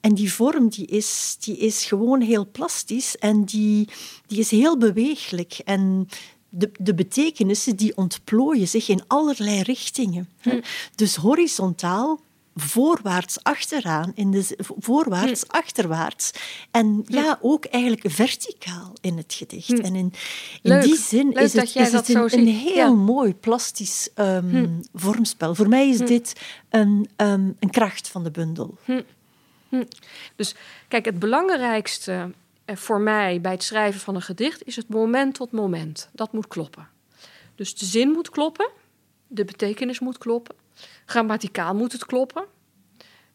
En 0.00 0.14
die 0.14 0.32
vorm 0.32 0.68
die 0.68 0.86
is, 0.86 1.36
die 1.40 1.56
is 1.56 1.84
gewoon 1.84 2.20
heel 2.20 2.48
plastisch 2.50 3.16
en 3.16 3.44
die, 3.44 3.88
die 4.26 4.38
is 4.38 4.50
heel 4.50 4.78
beweeglijk. 4.78 5.60
En 5.64 6.08
de, 6.48 6.70
de 6.78 6.94
betekenissen 6.94 7.76
die 7.76 7.96
ontplooien 7.96 8.68
zich 8.68 8.88
in 8.88 9.02
allerlei 9.06 9.62
richtingen. 9.62 10.28
Hm. 10.40 10.60
Dus 10.94 11.16
horizontaal 11.16 12.20
voorwaarts 12.54 13.42
achteraan, 13.42 14.12
in 14.14 14.30
de, 14.30 14.58
voorwaarts 14.78 15.42
hm. 15.48 15.56
achterwaarts. 15.56 16.30
En 16.70 17.04
ja, 17.06 17.38
ook 17.40 17.64
eigenlijk 17.64 18.04
verticaal 18.10 18.92
in 19.00 19.16
het 19.16 19.34
gedicht. 19.34 19.80
En 19.80 19.94
in, 19.94 20.12
in 20.62 20.80
die 20.80 20.96
zin 20.96 21.32
is 21.32 21.52
het, 21.52 21.74
is 21.74 21.92
het 21.92 22.08
een, 22.08 22.38
een, 22.38 22.46
heel 22.46 22.96
mooi 22.96 23.34
plastisch 23.34 24.08
um, 24.16 24.80
vormspel. 24.94 25.54
Voor 25.54 25.68
mij 25.68 25.88
is 25.88 25.98
dit 25.98 26.32
een, 26.70 27.08
um, 27.16 27.56
een 27.58 27.70
kracht 27.70 28.08
van 28.08 28.24
de 28.24 28.30
bundel. 28.30 28.78
Dus 30.36 30.54
kijk, 30.88 31.04
het 31.04 31.18
belangrijkste 31.18 32.30
voor 32.76 33.00
mij 33.00 33.40
bij 33.40 33.52
het 33.52 33.62
schrijven 33.62 34.00
van 34.00 34.14
een 34.14 34.22
gedicht 34.22 34.66
is 34.66 34.76
het 34.76 34.88
moment 34.88 35.34
tot 35.34 35.52
moment. 35.52 36.08
Dat 36.12 36.32
moet 36.32 36.48
kloppen. 36.48 36.88
Dus 37.54 37.74
de 37.74 37.84
zin 37.84 38.08
moet 38.08 38.30
kloppen, 38.30 38.70
de 39.26 39.44
betekenis 39.44 39.98
moet 39.98 40.18
kloppen, 40.18 40.54
grammaticaal 41.04 41.74
moet 41.74 41.92
het 41.92 42.06
kloppen. 42.06 42.44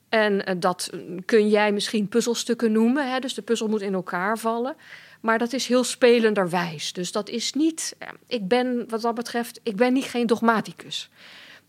En 0.09 0.45
eh, 0.45 0.55
dat 0.59 0.89
kun 1.25 1.49
jij 1.49 1.71
misschien 1.71 2.07
puzzelstukken 2.07 2.71
noemen. 2.71 3.11
Hè? 3.11 3.19
Dus 3.19 3.33
de 3.33 3.41
puzzel 3.41 3.67
moet 3.67 3.81
in 3.81 3.93
elkaar 3.93 4.37
vallen. 4.37 4.75
Maar 5.21 5.39
dat 5.39 5.53
is 5.53 5.67
heel 5.67 5.83
spelenderwijs. 5.83 6.93
Dus 6.93 7.11
dat 7.11 7.29
is 7.29 7.53
niet. 7.53 7.95
Ik 8.27 8.47
ben, 8.47 8.89
wat 8.89 9.01
dat 9.01 9.15
betreft, 9.15 9.59
ik 9.63 9.75
ben 9.75 9.93
niet 9.93 10.03
geen 10.03 10.27
dogmaticus. 10.27 11.09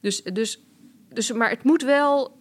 Dus, 0.01 0.23
dus, 0.23 0.61
dus, 1.09 1.33
maar 1.33 1.51
het 1.51 1.63
moet 1.63 1.83
wel. 1.83 2.39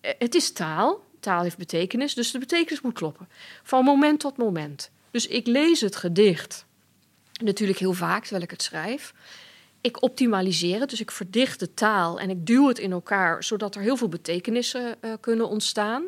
Eh, 0.00 0.12
het 0.18 0.34
is 0.34 0.52
taal 0.52 1.04
taal 1.26 1.42
heeft 1.42 1.56
betekenis, 1.56 2.14
dus 2.14 2.30
de 2.30 2.38
betekenis 2.38 2.80
moet 2.80 2.92
kloppen. 2.94 3.28
Van 3.62 3.84
moment 3.84 4.20
tot 4.20 4.36
moment. 4.36 4.90
Dus 5.10 5.26
ik 5.26 5.46
lees 5.46 5.80
het 5.80 5.96
gedicht 5.96 6.66
natuurlijk 7.42 7.78
heel 7.78 7.92
vaak 7.92 8.22
terwijl 8.22 8.42
ik 8.42 8.50
het 8.50 8.62
schrijf. 8.62 9.14
Ik 9.80 10.02
optimaliseer 10.02 10.80
het, 10.80 10.90
dus 10.90 11.00
ik 11.00 11.10
verdicht 11.10 11.60
de 11.60 11.74
taal 11.74 12.20
en 12.20 12.30
ik 12.30 12.46
duw 12.46 12.68
het 12.68 12.78
in 12.78 12.92
elkaar, 12.92 13.44
zodat 13.44 13.74
er 13.74 13.80
heel 13.80 13.96
veel 13.96 14.08
betekenissen 14.08 14.96
uh, 15.00 15.12
kunnen 15.20 15.48
ontstaan. 15.48 16.04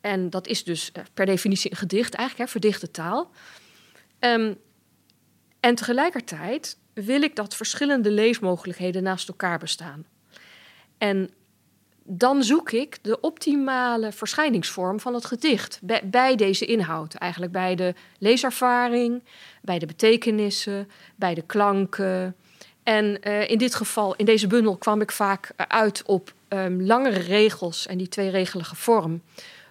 En 0.00 0.30
dat 0.30 0.46
is 0.46 0.64
dus 0.64 0.90
uh, 0.96 1.04
per 1.14 1.26
definitie 1.26 1.70
een 1.70 1.76
gedicht, 1.76 2.14
eigenlijk, 2.14 2.46
hè, 2.46 2.52
verdichte 2.52 2.90
taal. 2.90 3.30
Um, 4.20 4.58
en 5.60 5.74
tegelijkertijd 5.74 6.76
wil 6.92 7.22
ik 7.22 7.36
dat 7.36 7.56
verschillende 7.56 8.10
leesmogelijkheden 8.10 9.02
naast 9.02 9.28
elkaar 9.28 9.58
bestaan. 9.58 10.06
En 10.98 11.30
dan 12.02 12.42
zoek 12.42 12.70
ik 12.70 12.98
de 13.02 13.20
optimale 13.20 14.12
verschijningsvorm 14.12 15.00
van 15.00 15.14
het 15.14 15.24
gedicht 15.24 15.80
bij, 16.02 16.36
deze 16.36 16.64
inhoud. 16.64 17.14
Eigenlijk 17.14 17.52
bij 17.52 17.74
de 17.74 17.94
leeservaring, 18.18 19.22
bij 19.62 19.78
de 19.78 19.86
betekenissen, 19.86 20.88
bij 21.16 21.34
de 21.34 21.42
klanken. 21.42 22.36
En 22.82 23.18
uh, 23.24 23.50
in 23.50 23.58
dit 23.58 23.74
geval, 23.74 24.14
in 24.14 24.24
deze 24.24 24.46
bundel, 24.46 24.76
kwam 24.76 25.00
ik 25.00 25.12
vaak 25.12 25.52
uit 25.56 26.02
op 26.06 26.32
um, 26.48 26.82
langere 26.82 27.18
regels 27.18 27.86
en 27.86 27.98
die 27.98 28.08
tweeregelige 28.08 28.76
vorm. 28.76 29.22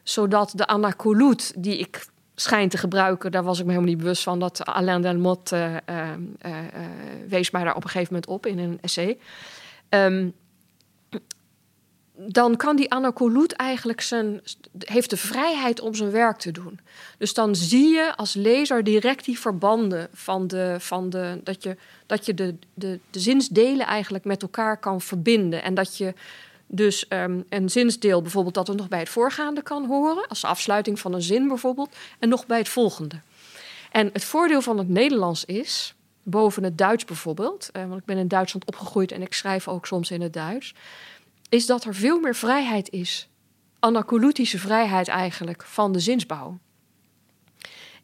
Zodat 0.03 0.51
de 0.55 0.67
anacolut 0.67 1.53
die 1.55 1.77
ik 1.77 2.05
schijn 2.35 2.69
te 2.69 2.77
gebruiken, 2.77 3.31
daar 3.31 3.43
was 3.43 3.59
ik 3.59 3.65
me 3.65 3.71
helemaal 3.71 3.93
niet 3.93 4.01
bewust 4.01 4.23
van. 4.23 4.39
Dat 4.39 4.65
Alain 4.65 5.01
Delmotte 5.01 5.81
uh, 5.89 6.09
wees 7.27 7.51
mij 7.51 7.63
daar 7.63 7.75
op 7.75 7.83
een 7.83 7.89
gegeven 7.89 8.13
moment 8.13 8.31
op 8.31 8.45
in 8.45 8.59
een 8.59 8.77
essay. 8.81 9.17
Um, 9.89 10.33
dan 12.27 12.55
kan 12.55 12.75
die 12.75 12.91
anacolut 12.91 13.51
eigenlijk 13.51 14.01
zijn, 14.01 14.41
heeft 14.79 15.09
de 15.09 15.17
vrijheid 15.17 15.81
om 15.81 15.93
zijn 15.93 16.11
werk 16.11 16.37
te 16.37 16.51
doen. 16.51 16.79
Dus 17.17 17.33
dan 17.33 17.55
zie 17.55 17.87
je 17.87 18.15
als 18.15 18.33
lezer 18.33 18.83
direct 18.83 19.25
die 19.25 19.39
verbanden 19.39 20.07
van 20.13 20.47
de, 20.47 20.75
van 20.79 21.09
de 21.09 21.41
dat 21.43 21.63
je, 21.63 21.77
dat 22.05 22.25
je 22.25 22.33
de, 22.33 22.55
de, 22.73 22.99
de 23.09 23.19
zinsdelen 23.19 23.85
eigenlijk 23.85 24.25
met 24.25 24.41
elkaar 24.41 24.77
kan 24.77 25.01
verbinden. 25.01 25.63
En 25.63 25.73
dat 25.73 25.97
je 25.97 26.13
dus 26.67 27.05
um, 27.09 27.45
een 27.49 27.69
zinsdeel 27.69 28.21
bijvoorbeeld 28.21 28.55
dat 28.55 28.67
er 28.67 28.75
nog 28.75 28.87
bij 28.87 28.99
het 28.99 29.09
voorgaande 29.09 29.61
kan 29.61 29.85
horen, 29.85 30.27
als 30.27 30.43
afsluiting 30.43 30.99
van 30.99 31.13
een 31.13 31.21
zin 31.21 31.47
bijvoorbeeld, 31.47 31.95
en 32.19 32.29
nog 32.29 32.45
bij 32.45 32.57
het 32.57 32.69
volgende. 32.69 33.19
En 33.91 34.09
het 34.13 34.23
voordeel 34.23 34.61
van 34.61 34.77
het 34.77 34.89
Nederlands 34.89 35.45
is, 35.45 35.93
boven 36.23 36.63
het 36.63 36.77
Duits 36.77 37.05
bijvoorbeeld, 37.05 37.69
uh, 37.73 37.85
want 37.87 37.99
ik 37.99 38.05
ben 38.05 38.17
in 38.17 38.27
Duitsland 38.27 38.65
opgegroeid 38.65 39.11
en 39.11 39.21
ik 39.21 39.33
schrijf 39.33 39.67
ook 39.67 39.85
soms 39.85 40.11
in 40.11 40.21
het 40.21 40.33
Duits 40.33 40.73
is 41.49 41.65
dat 41.65 41.83
er 41.83 41.95
veel 41.95 42.19
meer 42.19 42.35
vrijheid 42.35 42.89
is. 42.89 43.29
Anacolutische 43.79 44.59
vrijheid 44.59 45.07
eigenlijk 45.07 45.63
van 45.63 45.91
de 45.91 45.99
zinsbouw. 45.99 46.57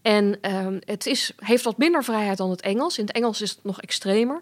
En 0.01 0.37
uh, 0.41 0.67
het 0.79 1.05
is, 1.05 1.31
heeft 1.37 1.63
wat 1.63 1.77
minder 1.77 2.03
vrijheid 2.03 2.37
dan 2.37 2.49
het 2.49 2.61
Engels. 2.61 2.97
In 2.97 3.05
het 3.05 3.15
Engels 3.15 3.41
is 3.41 3.49
het 3.49 3.63
nog 3.63 3.81
extremer. 3.81 4.41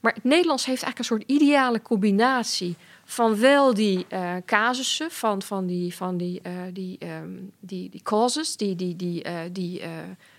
Maar 0.00 0.12
het 0.12 0.24
Nederlands 0.24 0.64
heeft 0.64 0.82
eigenlijk 0.82 0.98
een 0.98 1.18
soort 1.18 1.40
ideale 1.40 1.82
combinatie 1.82 2.76
van 3.04 3.38
wel 3.38 3.74
die 3.74 4.06
uh, 4.12 4.34
casussen, 4.46 5.10
van, 5.10 5.42
van 5.42 5.66
die, 5.66 5.94
van 5.94 6.16
die, 6.16 6.40
uh, 6.46 6.52
die, 6.72 6.98
um, 7.06 7.52
die, 7.60 7.90
die 7.90 8.02
causes 8.02 8.56
die, 8.56 8.76
die, 8.76 8.96
die, 8.96 9.24
uh, 9.26 9.38
die 9.52 9.82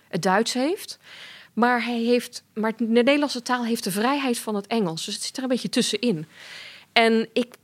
het 0.08 0.22
Duits 0.22 0.52
heeft. 0.52 0.98
Maar, 1.52 1.84
hij 1.84 2.00
heeft, 2.00 2.44
maar 2.54 2.76
de 2.76 2.84
Nederlandse 2.84 3.42
taal 3.42 3.64
heeft 3.64 3.84
de 3.84 3.90
vrijheid 3.90 4.38
van 4.38 4.54
het 4.54 4.66
Engels. 4.66 5.04
Dus 5.04 5.14
het 5.14 5.22
zit 5.22 5.36
er 5.36 5.42
een 5.42 5.48
beetje 5.48 5.68
tussenin. 5.68 6.26
En 6.92 7.28
ik 7.32 7.54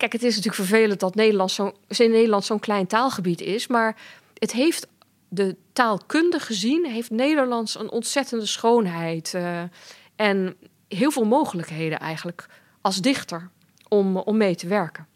Kijk, 0.00 0.12
het 0.12 0.22
is 0.22 0.36
natuurlijk 0.36 0.68
vervelend 0.68 1.00
dat 1.00 1.14
Nederland 1.14 1.50
zo, 1.50 1.72
in 1.88 2.10
Nederland 2.10 2.44
zo'n 2.44 2.58
klein 2.58 2.86
taalgebied 2.86 3.40
is. 3.40 3.66
Maar 3.66 3.96
het 4.34 4.52
heeft 4.52 4.86
de 5.28 5.56
taalkunde 5.72 6.38
gezien, 6.38 6.86
heeft 6.86 7.10
Nederlands 7.10 7.78
een 7.78 7.90
ontzettende 7.90 8.46
schoonheid. 8.46 9.32
Uh, 9.36 9.62
en 10.16 10.56
heel 10.88 11.10
veel 11.10 11.24
mogelijkheden 11.24 11.98
eigenlijk 11.98 12.46
als 12.80 13.00
dichter 13.00 13.50
om, 13.88 14.16
om 14.16 14.36
mee 14.36 14.54
te 14.54 14.66
werken. 14.66 15.06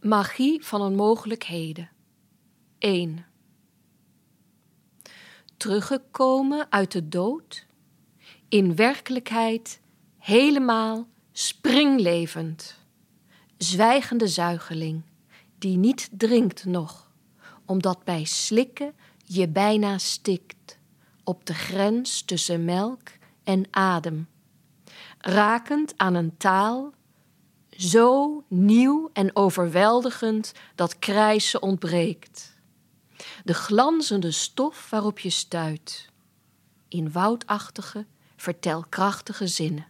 Magie 0.00 0.64
van 0.64 0.82
een 0.82 0.94
mogelijkheden. 0.94 1.93
1. 2.84 3.26
Teruggekomen 5.56 6.66
uit 6.70 6.92
de 6.92 7.08
dood, 7.08 7.66
in 8.48 8.76
werkelijkheid 8.76 9.80
helemaal 10.18 11.06
springlevend, 11.32 12.78
zwijgende 13.56 14.28
zuigeling 14.28 15.02
die 15.58 15.76
niet 15.76 16.08
drinkt 16.12 16.64
nog, 16.64 17.10
omdat 17.64 18.04
bij 18.04 18.24
slikken 18.24 18.94
je 19.24 19.48
bijna 19.48 19.98
stikt 19.98 20.78
op 21.22 21.46
de 21.46 21.54
grens 21.54 22.22
tussen 22.22 22.64
melk 22.64 23.08
en 23.44 23.64
adem, 23.70 24.28
rakend 25.18 25.94
aan 25.96 26.14
een 26.14 26.36
taal 26.36 26.92
zo 27.70 28.44
nieuw 28.48 29.10
en 29.12 29.36
overweldigend 29.36 30.52
dat 30.74 30.98
krijsen 30.98 31.62
ontbreekt 31.62 32.53
de 33.44 33.54
glanzende 33.54 34.30
stof 34.30 34.90
waarop 34.90 35.18
je 35.18 35.30
stuit, 35.30 36.08
in 36.88 37.12
woudachtige, 37.12 38.06
vertelkrachtige 38.36 39.46
zinnen. 39.46 39.86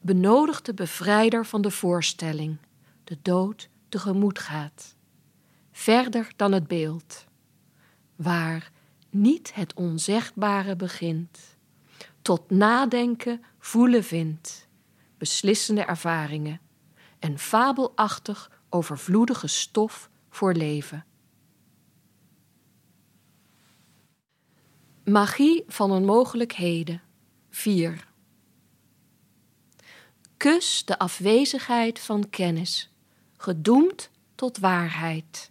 Benodigt 0.00 0.66
de 0.66 0.74
bevrijder 0.74 1.46
van 1.46 1.62
de 1.62 1.70
voorstelling, 1.70 2.58
de 3.04 3.18
dood 3.22 3.68
tegemoet 3.88 4.38
gaat, 4.38 4.96
verder 5.72 6.32
dan 6.36 6.52
het 6.52 6.66
beeld, 6.66 7.24
waar 8.16 8.70
niet 9.10 9.54
het 9.54 9.74
onzegbare 9.74 10.76
begint, 10.76 11.38
tot 12.22 12.50
nadenken, 12.50 13.44
voelen 13.58 14.04
vindt, 14.04 14.68
beslissende 15.18 15.82
ervaringen 15.82 16.60
en 17.18 17.38
fabelachtig 17.38 18.50
overvloedige 18.68 19.46
stof 19.46 20.10
voor 20.30 20.54
leven. 20.54 21.04
Magie 25.04 25.64
van 25.66 25.90
een 25.90 26.04
mogelijkheden. 26.04 27.02
4. 27.50 28.08
kus 30.36 30.84
de 30.84 30.98
afwezigheid 30.98 31.98
van 31.98 32.30
kennis, 32.30 32.90
gedoemd 33.36 34.10
tot 34.34 34.58
waarheid. 34.58 35.50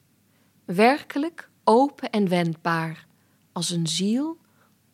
Werkelijk 0.65 1.49
open 1.63 2.09
en 2.09 2.29
wendbaar, 2.29 3.07
als 3.51 3.69
een 3.69 3.87
ziel 3.87 4.37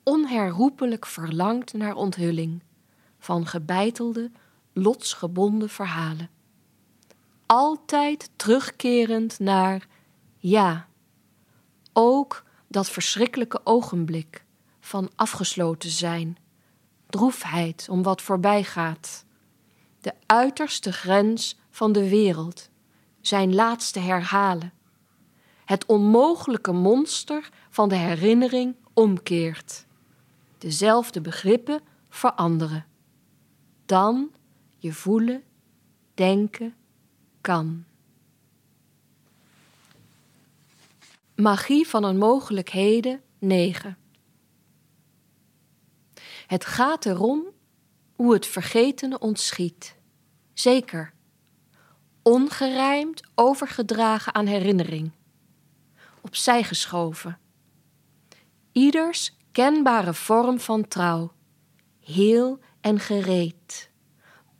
onherroepelijk 0.03 1.05
verlangt 1.05 1.73
naar 1.73 1.95
onthulling 1.95 2.63
van 3.19 3.45
gebeitelde, 3.45 4.31
lotsgebonden 4.73 5.69
verhalen. 5.69 6.29
Altijd 7.45 8.29
terugkerend 8.35 9.39
naar 9.39 9.87
ja, 10.37 10.87
ook 11.93 12.43
dat 12.67 12.89
verschrikkelijke 12.89 13.61
ogenblik 13.63 14.45
van 14.87 15.09
afgesloten 15.15 15.89
zijn, 15.89 16.37
droefheid 17.09 17.87
om 17.89 18.03
wat 18.03 18.21
voorbij 18.21 18.63
gaat, 18.63 19.25
de 20.01 20.13
uiterste 20.25 20.91
grens 20.91 21.57
van 21.69 21.91
de 21.91 22.09
wereld, 22.09 22.69
zijn 23.21 23.55
laatste 23.55 23.99
herhalen, 23.99 24.73
het 25.65 25.85
onmogelijke 25.85 26.71
monster 26.71 27.49
van 27.69 27.89
de 27.89 27.95
herinnering 27.95 28.75
omkeert, 28.93 29.85
dezelfde 30.57 31.21
begrippen 31.21 31.81
veranderen. 32.09 32.85
Dan 33.85 34.31
je 34.77 34.93
voelen, 34.93 35.43
denken 36.13 36.75
kan. 37.41 37.85
Magie 41.35 41.87
van 41.87 42.03
een 42.03 42.17
mogelijkheden 42.17 43.21
9. 43.39 43.97
Het 46.47 46.65
gaat 46.65 47.05
erom 47.05 47.45
hoe 48.15 48.33
het 48.33 48.45
vergetene 48.45 49.19
ontschiet. 49.19 49.95
Zeker. 50.53 51.13
Ongerijmd 52.21 53.21
overgedragen 53.35 54.35
aan 54.35 54.45
herinnering. 54.45 55.11
Opzij 56.21 56.63
geschoven. 56.63 57.39
Ieders 58.71 59.37
kenbare 59.51 60.13
vorm 60.13 60.59
van 60.59 60.87
trouw. 60.87 61.31
Heel 61.99 62.59
en 62.81 62.99
gereed. 62.99 63.89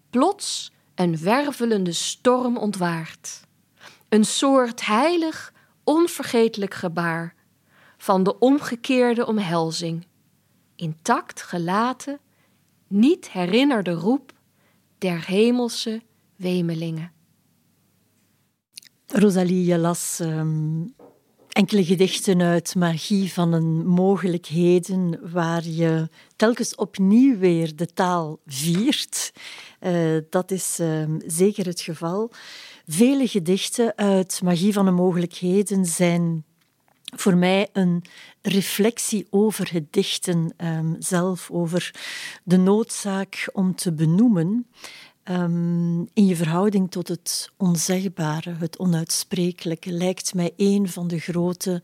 Plots 0.10 0.72
een 0.96 1.18
wervelende 1.18 1.94
storm 1.94 2.58
ontwaart. 2.58 3.42
Een 4.10 4.26
soort 4.26 4.86
heilig, 4.86 5.54
onvergetelijk 5.84 6.74
gebaar 6.74 7.36
van 7.98 8.24
de 8.24 8.40
omgekeerde 8.40 9.26
omhelzing 9.26 10.08
intact 10.78 11.42
gelaten, 11.42 12.20
niet 12.88 13.30
herinnerde 13.32 13.92
roep 13.92 14.34
der 14.98 15.26
hemelse 15.28 16.02
wemelingen. 16.36 17.12
Rosalie, 19.08 19.66
je 19.66 19.78
las 19.78 20.20
ehm, 20.20 20.86
enkele 21.48 21.86
gedichten 21.86 22.42
uit 22.42 22.76
Magie 22.76 23.34
van 23.34 23.54
een 23.54 23.88
mogelijkheden, 23.88 25.20
waar 25.32 25.66
je 25.66 26.10
telkens 26.36 26.76
opnieuw 26.76 27.38
weer 27.38 27.76
de 27.76 27.94
taal 27.94 28.40
viert. 28.46 29.32
Uh, 29.82 30.18
dat 30.30 30.52
is 30.52 30.80
ehm, 30.80 31.20
zeker 31.26 31.66
het 31.66 31.82
geval. 31.82 32.32
Vele 32.88 33.28
gedichten 33.28 33.98
uit 33.98 34.42
Magie 34.44 34.74
van 34.74 34.86
de 34.86 34.92
mogelijkheden 34.92 35.86
zijn 35.86 36.46
voor 37.16 37.38
mij 37.38 37.70
een 37.74 38.04
reflectie 38.42 39.28
over 39.30 39.72
het 39.72 39.94
dichten 39.94 40.54
um, 40.58 40.96
zelf, 41.00 41.52
over 41.52 41.96
de 42.44 42.58
noodzaak 42.58 43.50
om 43.54 43.76
te 43.76 43.94
benoemen 43.94 44.68
um, 45.24 46.00
in 46.14 46.26
je 46.26 46.36
verhouding 46.36 46.92
tot 46.92 47.08
het 47.08 47.52
onzegbare, 47.58 48.56
het 48.60 48.78
onuitsprekelijke, 48.78 49.92
lijkt 49.92 50.34
mij 50.34 50.54
een 50.58 50.90
van 50.90 51.08
de 51.08 51.20
grote 51.20 51.82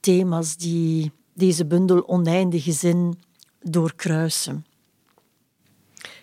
thema's 0.00 0.56
die 0.56 1.12
deze 1.34 1.66
bundel 1.66 2.08
oneindige 2.08 2.72
zin 2.72 3.18
doorkruisen. 3.60 4.66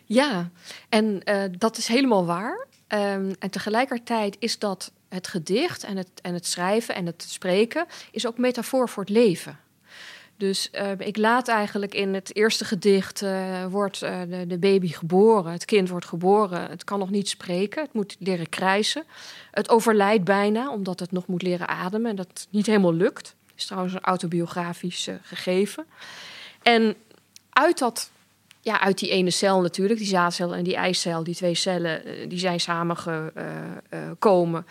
Ja, 0.06 0.52
en 0.90 1.22
uh, 1.26 1.44
dat 1.58 1.78
is 1.78 1.88
helemaal 1.88 2.26
waar. 2.26 2.68
Um, 2.94 3.32
en 3.40 3.50
tegelijkertijd 3.50 4.36
is 4.40 4.60
dat 4.60 4.92
het 5.10 5.28
gedicht 5.28 5.84
en 5.84 5.98
het, 5.98 6.10
en 6.22 6.34
het 6.34 6.46
schrijven 6.46 6.96
en 6.96 7.06
het 7.06 7.26
spreken 7.28 7.86
is 8.12 8.28
ook 8.28 8.38
metafoor 8.38 8.90
voor 8.90 9.04
het 9.04 9.12
leven. 9.12 9.60
Dus 10.38 10.70
uh, 10.74 10.92
ik 10.98 11.18
laat 11.18 11.48
eigenlijk 11.48 11.94
in 11.94 12.14
het 12.14 12.36
eerste 12.36 12.66
gedicht 12.66 13.22
uh, 13.22 13.66
wordt 13.66 14.02
uh, 14.04 14.22
de, 14.48 14.58
baby 14.58 14.88
geboren, 14.88 15.52
het 15.52 15.66
kind 15.66 15.90
wordt 15.90 16.06
geboren, 16.06 16.70
het 16.70 16.84
kan 16.84 17.00
nog 17.00 17.10
niet 17.10 17.30
spreken, 17.30 17.82
het 17.82 17.94
moet 17.94 18.16
leren 18.20 18.50
krijsen. 18.50 19.04
Het 19.52 19.70
overlijdt 19.70 20.24
bijna 20.24 20.72
omdat 20.72 21.00
het 21.00 21.12
nog 21.12 21.28
moet 21.28 21.42
leren 21.42 21.68
ademen 21.68 22.10
en 22.10 22.16
dat 22.16 22.48
niet 22.50 22.66
helemaal 22.66 22.94
lukt. 22.94 23.36
Is 23.56 23.66
trouwens 23.66 23.94
een 23.94 24.02
autobiografisch 24.02 25.10
gegeven. 25.22 25.86
En 26.62 26.96
uit 27.50 27.78
dat 27.78 28.12
ja, 28.70 28.80
uit 28.80 29.00
die 29.00 29.10
ene 29.10 29.30
cel 29.30 29.62
natuurlijk, 29.62 30.00
die 30.00 30.08
zaadcel 30.08 30.56
en 30.56 30.64
die 30.64 30.76
eicel, 30.76 31.24
die 31.24 31.36
twee 31.36 31.56
cellen, 31.56 32.06
eh, 32.06 32.30
die 32.30 32.40
zijn 32.40 32.60
samengekomen, 32.60 34.66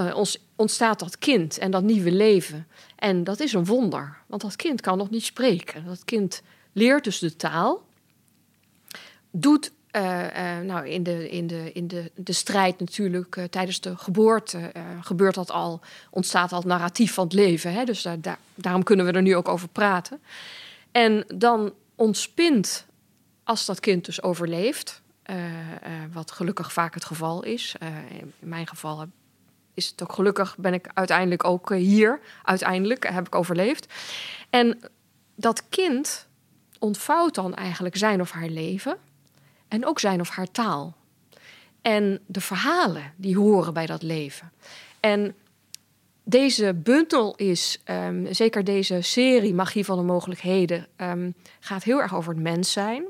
uh, 0.00 0.06
uh, 0.06 0.22
ontstaat 0.56 0.98
dat 0.98 1.18
kind 1.18 1.58
en 1.58 1.70
dat 1.70 1.82
nieuwe 1.82 2.12
leven. 2.12 2.66
En 2.96 3.24
dat 3.24 3.40
is 3.40 3.52
een 3.52 3.64
wonder, 3.64 4.16
want 4.26 4.42
dat 4.42 4.56
kind 4.56 4.80
kan 4.80 4.98
nog 4.98 5.10
niet 5.10 5.24
spreken. 5.24 5.84
Dat 5.84 6.04
kind 6.04 6.42
leert 6.72 7.04
dus 7.04 7.18
de 7.18 7.36
taal, 7.36 7.82
doet 9.30 9.72
nou, 10.62 10.88
in, 10.88 11.02
de, 11.02 11.30
in, 11.30 11.46
de, 11.46 11.72
in 11.72 11.88
de, 11.88 12.10
de 12.14 12.32
strijd 12.32 12.80
natuurlijk 12.80 13.46
tijdens 13.50 13.80
de 13.80 13.96
geboorte 13.96 14.72
gebeurt 15.00 15.34
dat 15.34 15.50
al, 15.50 15.80
ontstaat 16.10 16.52
al 16.52 16.58
het 16.58 16.66
narratief 16.66 17.12
van 17.12 17.24
het 17.24 17.32
leven. 17.32 17.72
Hè? 17.72 17.84
Dus 17.84 18.02
daar, 18.02 18.38
daarom 18.54 18.82
kunnen 18.82 19.06
we 19.06 19.12
er 19.12 19.22
nu 19.22 19.36
ook 19.36 19.48
over 19.48 19.68
praten. 19.68 20.20
En 20.92 21.24
dan 21.34 21.72
ontspint 21.94 22.86
als 23.44 23.64
dat 23.64 23.80
kind 23.80 24.04
dus 24.04 24.22
overleeft, 24.22 25.02
uh, 25.30 25.36
uh, 25.36 25.46
wat 26.12 26.30
gelukkig 26.30 26.72
vaak 26.72 26.94
het 26.94 27.04
geval 27.04 27.42
is. 27.42 27.74
Uh, 27.82 27.88
in 28.20 28.32
mijn 28.38 28.66
geval 28.66 29.06
is 29.74 29.88
het 29.88 30.02
ook 30.02 30.12
gelukkig, 30.12 30.56
ben 30.58 30.74
ik 30.74 30.88
uiteindelijk 30.94 31.44
ook 31.44 31.74
hier. 31.74 32.20
Uiteindelijk 32.42 33.08
heb 33.08 33.26
ik 33.26 33.34
overleefd. 33.34 33.92
En 34.50 34.78
dat 35.34 35.68
kind 35.68 36.26
ontvouwt 36.78 37.34
dan 37.34 37.54
eigenlijk 37.54 37.96
zijn 37.96 38.20
of 38.20 38.30
haar 38.30 38.48
leven 38.48 38.96
en 39.68 39.86
ook 39.86 40.00
zijn 40.00 40.20
of 40.20 40.28
haar 40.28 40.50
taal. 40.50 40.96
En 41.82 42.20
de 42.26 42.40
verhalen 42.40 43.12
die 43.16 43.36
horen 43.36 43.74
bij 43.74 43.86
dat 43.86 44.02
leven. 44.02 44.52
En 45.00 45.34
deze 46.24 46.74
bundel 46.74 47.34
is, 47.36 47.82
um, 47.84 48.34
zeker 48.34 48.64
deze 48.64 49.00
serie 49.00 49.54
Magie 49.54 49.84
van 49.84 49.98
de 49.98 50.04
Mogelijkheden, 50.04 50.86
um, 50.96 51.34
gaat 51.60 51.82
heel 51.84 52.00
erg 52.00 52.14
over 52.14 52.32
het 52.34 52.42
mens 52.42 52.72
zijn 52.72 53.04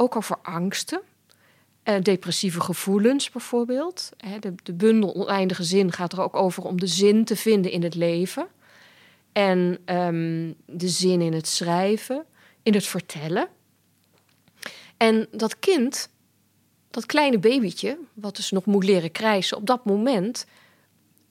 ook 0.00 0.16
over 0.16 0.36
angsten. 0.42 1.00
Uh, 1.84 1.94
depressieve 2.02 2.60
gevoelens 2.60 3.30
bijvoorbeeld. 3.30 4.10
de, 4.40 4.54
de, 4.62 4.72
bundel 4.72 5.14
Oneindige 5.14 5.64
Zin 5.64 5.92
gaat 5.92 6.12
er 6.12 6.20
ook 6.20 6.36
over 6.36 6.62
om 6.62 6.80
de 6.80 6.86
zin 6.86 7.24
te 7.24 7.36
vinden 7.36 7.70
in 7.70 7.82
het 7.82 7.94
leven. 7.94 8.46
En 9.32 9.78
um, 9.86 10.54
de 10.66 10.88
zin 10.88 11.20
in 11.20 11.32
het 11.32 11.46
schrijven, 11.46 12.24
in 12.62 12.74
het 12.74 12.86
vertellen. 12.86 13.48
En 14.96 15.28
dat 15.30 15.58
kind, 15.58 16.10
dat 16.90 17.06
kleine 17.06 17.38
babytje, 17.38 17.98
wat 18.14 18.36
dus 18.36 18.50
nog 18.50 18.64
moet 18.64 18.84
leren 18.84 19.12
krijsen, 19.12 19.56
op 19.56 19.66
dat 19.66 19.84
moment 19.84 20.46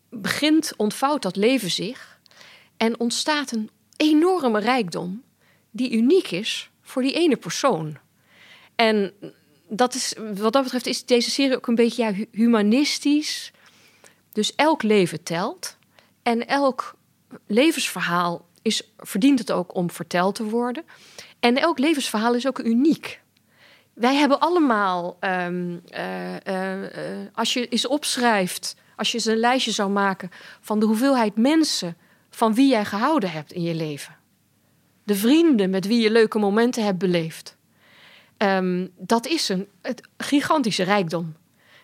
begint, 0.10 0.74
ontvouwt 0.78 1.22
dat 1.22 1.36
leven 1.36 1.72
zich 1.72 2.20
en 2.78 3.00
ontstaat 3.00 3.52
een 3.52 3.70
enorme 3.98 4.60
rijkdom 4.60 5.24
die 5.72 5.92
uniek 5.92 6.32
is 6.32 6.70
voor 6.82 7.02
die 7.02 7.14
ene 7.14 7.36
persoon. 7.36 7.98
En 8.80 9.14
dat 9.68 9.94
is, 9.94 10.16
wat 10.36 10.54
dat 10.54 10.64
betreft 10.64 10.86
is 10.86 11.06
deze 11.06 11.30
serie 11.32 11.56
ook 11.56 11.68
een 11.68 11.76
beetje 11.76 12.04
ja, 12.04 12.26
humanistisch. 12.32 13.52
Dus 14.32 14.56
elk 14.56 14.84
leven 14.84 15.24
telt. 15.24 15.78
En 16.24 16.48
elk 16.48 16.96
levensverhaal 17.48 18.46
is, 18.62 18.92
verdient 18.98 19.40
het 19.40 19.52
ook 19.52 19.76
om 19.76 19.92
verteld 19.92 20.36
te 20.36 20.44
worden. 20.44 20.84
En 21.40 21.58
elk 21.58 21.80
levensverhaal 21.80 22.34
is 22.34 22.48
ook 22.48 22.60
uniek. 22.60 23.22
Wij 23.94 24.16
hebben 24.16 24.40
allemaal, 24.40 25.18
um, 25.22 25.82
uh, 25.92 26.34
uh, 26.48 26.82
uh, 26.82 26.88
als 27.34 27.54
je 27.54 27.68
eens 27.68 27.88
opschrijft, 27.88 28.76
als 28.96 29.12
je 29.12 29.18
eens 29.18 29.26
een 29.26 29.38
lijstje 29.38 29.72
zou 29.72 29.90
maken 29.90 30.30
van 30.62 30.80
de 30.80 30.86
hoeveelheid 30.86 31.36
mensen 31.36 31.98
van 32.30 32.54
wie 32.54 32.70
jij 32.70 32.86
gehouden 32.86 33.32
hebt 33.32 33.52
in 33.52 33.62
je 33.62 33.76
leven. 33.76 34.16
De 35.04 35.16
vrienden 35.16 35.70
met 35.70 35.88
wie 35.88 36.02
je 36.02 36.12
leuke 36.12 36.40
momenten 36.40 36.84
hebt 36.84 36.98
beleefd. 36.98 37.58
Um, 38.44 38.90
dat 38.98 39.28
is 39.28 39.50
een 39.50 39.68
gigantische 40.18 40.84
rijkdom. 40.84 41.36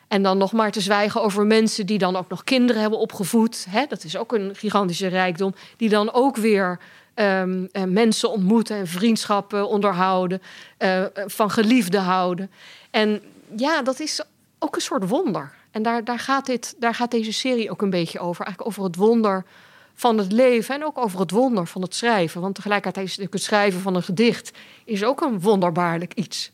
En 0.07 0.23
dan 0.23 0.37
nog 0.37 0.51
maar 0.51 0.71
te 0.71 0.81
zwijgen 0.81 1.21
over 1.21 1.45
mensen 1.45 1.85
die 1.85 1.97
dan 1.97 2.15
ook 2.15 2.29
nog 2.29 2.43
kinderen 2.43 2.81
hebben 2.81 2.99
opgevoed. 2.99 3.65
Hè? 3.69 3.85
Dat 3.85 4.03
is 4.03 4.17
ook 4.17 4.33
een 4.33 4.55
gigantische 4.55 5.07
rijkdom. 5.07 5.55
Die 5.77 5.89
dan 5.89 6.13
ook 6.13 6.35
weer 6.35 6.79
um, 7.15 7.69
uh, 7.71 7.83
mensen 7.83 8.29
ontmoeten 8.29 8.77
en 8.77 8.87
vriendschappen 8.87 9.67
onderhouden. 9.67 10.41
Uh, 10.79 11.03
van 11.13 11.51
geliefden 11.51 12.01
houden. 12.01 12.51
En 12.91 13.21
ja, 13.55 13.81
dat 13.81 13.99
is 13.99 14.23
ook 14.59 14.75
een 14.75 14.81
soort 14.81 15.09
wonder. 15.09 15.53
En 15.71 15.83
daar, 15.83 16.03
daar, 16.03 16.19
gaat 16.19 16.45
dit, 16.45 16.75
daar 16.79 16.95
gaat 16.95 17.11
deze 17.11 17.33
serie 17.33 17.71
ook 17.71 17.81
een 17.81 17.89
beetje 17.89 18.19
over. 18.19 18.45
Eigenlijk 18.45 18.67
over 18.67 18.83
het 18.83 18.95
wonder 18.95 19.45
van 19.95 20.17
het 20.17 20.31
leven 20.31 20.75
en 20.75 20.85
ook 20.85 20.97
over 20.97 21.19
het 21.19 21.31
wonder 21.31 21.67
van 21.67 21.81
het 21.81 21.95
schrijven. 21.95 22.41
Want 22.41 22.55
tegelijkertijd 22.55 23.07
is 23.07 23.17
het 23.17 23.41
schrijven 23.43 23.81
van 23.81 23.95
een 23.95 24.03
gedicht 24.03 24.51
is 24.85 25.03
ook 25.03 25.21
een 25.21 25.41
wonderbaarlijk 25.41 26.13
iets. 26.13 26.51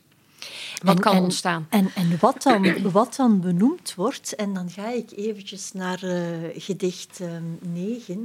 Wat 0.82 1.00
kan 1.00 1.18
ontstaan. 1.18 1.66
En, 1.70 1.90
en 1.94 2.16
wat, 2.20 2.42
dan, 2.42 2.82
wat 2.92 3.16
dan 3.16 3.40
benoemd 3.40 3.94
wordt, 3.94 4.34
en 4.34 4.54
dan 4.54 4.70
ga 4.70 4.88
ik 4.88 5.10
eventjes 5.16 5.72
naar 5.72 6.04
uh, 6.04 6.18
gedicht 6.56 7.20
9. 7.60 8.14
Ehm, 8.14 8.20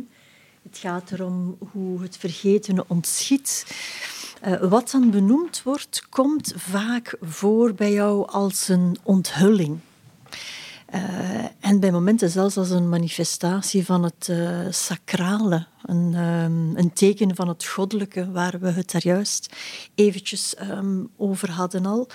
het 0.62 0.78
gaat 0.78 1.12
erom 1.12 1.58
hoe 1.72 2.02
het 2.02 2.18
vergetene 2.18 2.84
ontschiet. 2.88 3.66
Uh, 4.48 4.70
wat 4.70 4.92
dan 4.92 5.12
benoemd 5.12 5.64
wordt, 5.64 6.06
komt 6.10 6.54
vaak 6.56 7.18
voor 7.22 7.74
bij 7.74 7.92
jou 7.92 8.28
als 8.28 8.68
een 8.68 8.98
onthulling. 9.04 9.80
Uh, 10.94 11.46
en 11.60 11.80
bij 11.80 11.92
momenten 11.92 12.30
zelfs 12.30 12.58
als 12.58 12.70
een 12.70 12.90
manifestatie 12.90 13.86
van 13.86 14.04
het 14.04 14.28
uh, 14.28 14.60
sacrale, 14.70 15.66
een, 15.82 16.14
um, 16.14 16.78
een, 16.78 16.94
teken 16.94 17.36
van 17.36 17.48
het 17.48 17.66
goddelijke, 17.66 18.32
waar 18.32 18.60
we 18.60 18.72
het 18.72 18.92
daar 18.92 19.04
juist 19.04 19.56
eventjes 19.96 20.56
um, 20.62 21.10
over 21.18 21.52
hadden 21.52 21.86
al. 21.86 22.08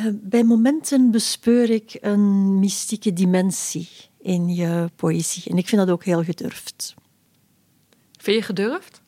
Uh, 0.00 0.06
bij 0.12 0.44
momenten 0.44 1.10
bespeur 1.10 1.70
ik 1.70 1.98
een 2.00 2.58
mystieke 2.58 3.12
dimensie 3.12 3.88
in 4.20 4.54
je 4.54 4.90
poëzie. 4.96 5.50
En 5.50 5.58
ik 5.58 5.68
vind 5.68 5.80
dat 5.80 5.90
ook 5.90 6.04
heel 6.04 6.24
gedurfd. 6.24 6.94
Vind 8.18 8.36
je 8.36 8.42
gedurfd? 8.42 9.00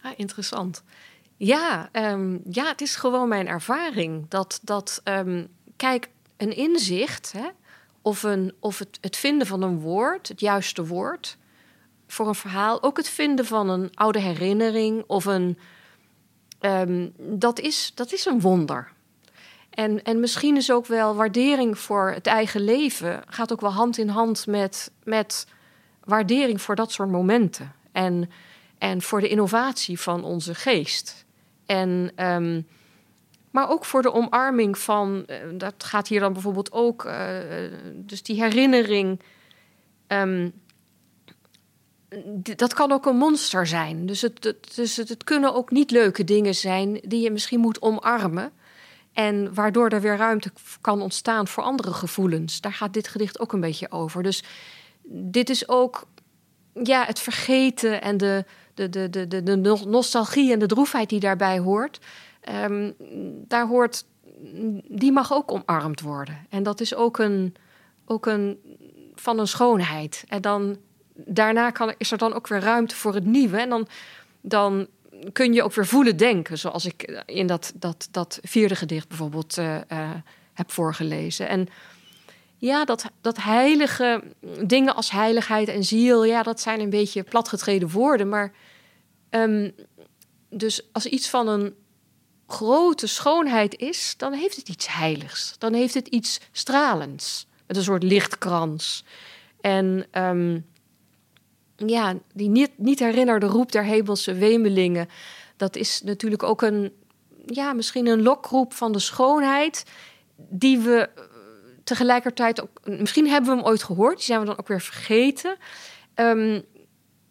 Ah, 0.00 0.12
interessant. 0.16 0.82
Ja, 1.36 1.88
um, 1.92 2.40
ja, 2.50 2.68
het 2.68 2.80
is 2.80 2.96
gewoon 2.96 3.28
mijn 3.28 3.46
ervaring. 3.46 4.28
Dat, 4.28 4.60
dat 4.62 5.02
kijk, 5.76 6.08
een 6.36 6.56
inzicht... 6.56 7.32
Hè, 7.32 7.48
of, 8.06 8.22
een, 8.22 8.54
of 8.60 8.78
het, 8.78 8.98
het 9.00 9.16
vinden 9.16 9.46
van 9.46 9.62
een 9.62 9.80
woord, 9.80 10.28
het 10.28 10.40
juiste 10.40 10.86
woord 10.86 11.36
voor 12.06 12.28
een 12.28 12.34
verhaal. 12.34 12.82
Ook 12.82 12.96
het 12.96 13.08
vinden 13.08 13.44
van 13.44 13.68
een 13.68 13.90
oude 13.94 14.18
herinnering 14.18 15.04
of 15.06 15.24
een. 15.24 15.58
Um, 16.60 17.12
dat, 17.16 17.60
is, 17.60 17.92
dat 17.94 18.12
is 18.12 18.24
een 18.26 18.40
wonder. 18.40 18.92
En, 19.70 20.02
en 20.02 20.20
misschien 20.20 20.56
is 20.56 20.70
ook 20.70 20.86
wel 20.86 21.14
waardering 21.14 21.78
voor 21.78 22.10
het 22.10 22.26
eigen 22.26 22.60
leven, 22.60 23.22
gaat 23.28 23.52
ook 23.52 23.60
wel 23.60 23.72
hand 23.72 23.98
in 23.98 24.08
hand 24.08 24.46
met, 24.46 24.90
met 25.04 25.46
waardering 26.04 26.62
voor 26.62 26.74
dat 26.74 26.92
soort 26.92 27.10
momenten. 27.10 27.72
En, 27.92 28.30
en 28.78 29.02
voor 29.02 29.20
de 29.20 29.28
innovatie 29.28 30.00
van 30.00 30.24
onze 30.24 30.54
geest. 30.54 31.24
En 31.66 32.12
um, 32.16 32.66
maar 33.56 33.70
ook 33.70 33.84
voor 33.84 34.02
de 34.02 34.12
omarming 34.12 34.78
van, 34.78 35.26
uh, 35.26 35.36
dat 35.52 35.74
gaat 35.78 36.08
hier 36.08 36.20
dan 36.20 36.32
bijvoorbeeld 36.32 36.72
ook, 36.72 37.04
uh, 37.04 37.28
dus 37.94 38.22
die 38.22 38.42
herinnering. 38.42 39.20
Um, 40.08 40.52
dat 42.56 42.74
kan 42.74 42.92
ook 42.92 43.06
een 43.06 43.16
monster 43.16 43.66
zijn. 43.66 44.06
Dus, 44.06 44.20
het, 44.20 44.54
dus 44.74 44.96
het, 44.96 45.08
het, 45.08 45.24
kunnen 45.24 45.54
ook 45.54 45.70
niet 45.70 45.90
leuke 45.90 46.24
dingen 46.24 46.54
zijn 46.54 47.00
die 47.02 47.22
je 47.22 47.30
misschien 47.30 47.60
moet 47.60 47.82
omarmen. 47.82 48.52
En 49.12 49.54
waardoor 49.54 49.88
er 49.88 50.00
weer 50.00 50.16
ruimte 50.16 50.52
kan 50.80 51.02
ontstaan 51.02 51.48
voor 51.48 51.62
andere 51.62 51.92
gevoelens. 51.92 52.60
Daar 52.60 52.72
gaat 52.72 52.92
dit 52.92 53.08
gedicht 53.08 53.40
ook 53.40 53.52
een 53.52 53.60
beetje 53.60 53.90
over. 53.90 54.22
Dus 54.22 54.42
dit 55.08 55.50
is 55.50 55.68
ook 55.68 56.06
ja, 56.82 57.04
het 57.04 57.20
vergeten 57.20 58.02
en 58.02 58.16
de, 58.16 58.44
de, 58.74 58.88
de, 58.88 59.10
de, 59.10 59.42
de 59.42 59.56
nostalgie 59.86 60.52
en 60.52 60.58
de 60.58 60.66
droefheid 60.66 61.08
die 61.08 61.20
daarbij 61.20 61.58
hoort. 61.58 61.98
Um, 62.48 62.94
daar 63.48 63.66
hoort, 63.66 64.04
die 64.88 65.12
mag 65.12 65.32
ook 65.32 65.52
omarmd 65.52 66.00
worden. 66.00 66.46
En 66.48 66.62
dat 66.62 66.80
is 66.80 66.94
ook 66.94 67.18
een, 67.18 67.54
ook 68.04 68.26
een 68.26 68.58
van 69.14 69.38
een 69.38 69.46
schoonheid. 69.46 70.24
En 70.28 70.40
dan 70.40 70.76
daarna 71.14 71.70
kan, 71.70 71.94
is 71.98 72.12
er 72.12 72.18
dan 72.18 72.34
ook 72.34 72.48
weer 72.48 72.60
ruimte 72.60 72.96
voor 72.96 73.14
het 73.14 73.24
nieuwe. 73.24 73.56
En 73.56 73.68
dan, 73.68 73.88
dan 74.40 74.86
kun 75.32 75.52
je 75.52 75.62
ook 75.62 75.74
weer 75.74 75.86
voelen 75.86 76.16
denken, 76.16 76.58
zoals 76.58 76.84
ik 76.84 77.22
in 77.26 77.46
dat, 77.46 77.72
dat, 77.74 78.08
dat 78.10 78.38
vierde 78.42 78.76
gedicht 78.76 79.08
bijvoorbeeld 79.08 79.56
uh, 79.58 79.74
uh, 79.74 80.10
heb 80.52 80.70
voorgelezen. 80.70 81.48
En 81.48 81.68
ja, 82.56 82.84
dat, 82.84 83.10
dat 83.20 83.42
heilige 83.42 84.22
dingen 84.64 84.94
als 84.94 85.10
heiligheid 85.10 85.68
en 85.68 85.84
ziel, 85.84 86.24
ja, 86.24 86.42
dat 86.42 86.60
zijn 86.60 86.80
een 86.80 86.90
beetje 86.90 87.22
platgetreden 87.22 87.90
woorden. 87.90 88.28
Maar 88.28 88.52
um, 89.30 89.72
dus 90.50 90.88
als 90.92 91.06
iets 91.06 91.28
van 91.28 91.48
een 91.48 91.74
grote 92.46 93.06
schoonheid 93.06 93.76
is, 93.76 94.14
dan 94.16 94.32
heeft 94.32 94.56
het 94.56 94.68
iets 94.68 94.94
heiligs. 94.94 95.54
Dan 95.58 95.72
heeft 95.72 95.94
het 95.94 96.08
iets 96.08 96.40
stralends. 96.52 97.46
Met 97.66 97.76
een 97.76 97.82
soort 97.82 98.02
lichtkrans. 98.02 99.04
En 99.60 100.06
um, 100.12 100.66
ja, 101.76 102.14
die 102.32 102.48
niet, 102.48 102.78
niet 102.78 102.98
herinnerde 102.98 103.46
roep 103.46 103.72
der 103.72 103.84
hemelse 103.84 104.34
wemelingen. 104.34 105.08
Dat 105.56 105.76
is 105.76 106.02
natuurlijk 106.04 106.42
ook 106.42 106.62
een, 106.62 106.92
ja, 107.46 107.72
misschien 107.72 108.06
een 108.06 108.22
lokroep 108.22 108.72
van 108.72 108.92
de 108.92 108.98
schoonheid. 108.98 109.84
Die 110.36 110.78
we 110.78 111.08
eh, 111.14 111.22
tegelijkertijd 111.84 112.62
ook. 112.62 112.80
Misschien 112.84 113.28
hebben 113.28 113.50
we 113.50 113.56
hem 113.56 113.66
ooit 113.66 113.82
gehoord, 113.82 114.16
die 114.16 114.24
zijn 114.24 114.40
we 114.40 114.46
dan 114.46 114.58
ook 114.58 114.68
weer 114.68 114.80
vergeten. 114.80 115.56
Um, 116.14 116.64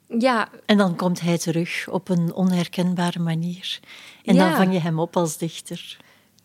ja. 0.08 0.50
En 0.66 0.78
dan 0.78 0.96
komt 0.96 1.22
hij 1.22 1.38
terug 1.38 1.88
op 1.90 2.10
een 2.10 2.34
onherkenbare 2.34 3.20
manier. 3.20 3.80
En 4.24 4.36
dan 4.36 4.56
vang 4.56 4.74
je 4.74 4.80
hem 4.80 5.00
op 5.00 5.18
als 5.18 5.38
dichter. 5.38 5.98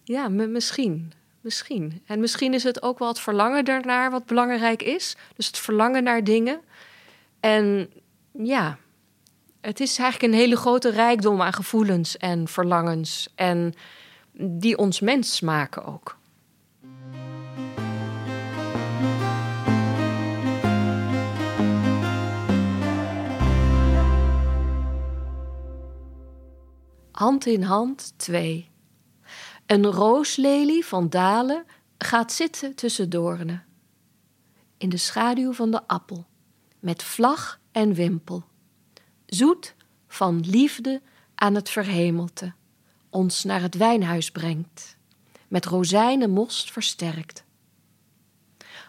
Ja, 0.05 0.29
misschien. 0.29 1.13
Misschien. 1.41 2.03
En 2.07 2.21
misschien 2.21 2.55
is 2.55 2.63
het 2.63 2.83
ook 2.83 2.99
wel 2.99 3.09
het 3.09 3.21
verlangen 3.21 3.65
daarnaar 3.65 4.11
wat 4.11 4.27
belangrijk 4.27 4.83
is. 4.83 5.17
Dus 5.37 5.47
het 5.47 5.59
verlangen 5.59 6.03
naar 6.03 6.25
dingen. 6.25 6.61
En 7.41 7.91
ja, 8.33 8.79
het 9.61 9.81
is 9.81 9.99
eigenlijk 9.99 10.33
een 10.33 10.39
hele 10.39 10.57
grote 10.57 10.91
rijkdom 10.91 11.43
aan 11.43 11.53
gevoelens 11.53 12.17
en 12.17 12.49
verlangens. 12.49 13.29
En 13.35 13.75
die 14.33 14.79
ons 14.79 15.01
mens 15.01 15.41
maken 15.41 15.85
ook. 15.85 16.19
Hand 27.21 27.47
in 27.47 27.63
hand 27.63 28.13
twee. 28.17 28.71
Een 29.67 29.87
rooslelie 29.87 30.87
van 30.87 31.09
dalen 31.09 31.65
gaat 31.99 32.33
zitten 32.33 32.75
tussen 32.75 33.11
doornen. 33.11 33.65
In 34.79 34.89
de 34.89 34.97
schaduw 34.97 35.53
van 35.53 35.71
de 35.71 35.87
appel, 35.87 36.27
met 36.79 37.03
vlag 37.03 37.61
en 37.73 37.95
wimpel. 37.95 38.45
Zoet 39.27 39.75
van 40.09 40.41
liefde 40.41 41.03
aan 41.35 41.55
het 41.55 41.71
verhemelte, 41.71 42.53
ons 43.11 43.45
naar 43.45 43.61
het 43.61 43.75
wijnhuis 43.75 44.31
brengt, 44.31 44.97
met 45.49 45.67
rozijnen 45.67 46.31
most 46.31 46.73
versterkt. 46.73 47.45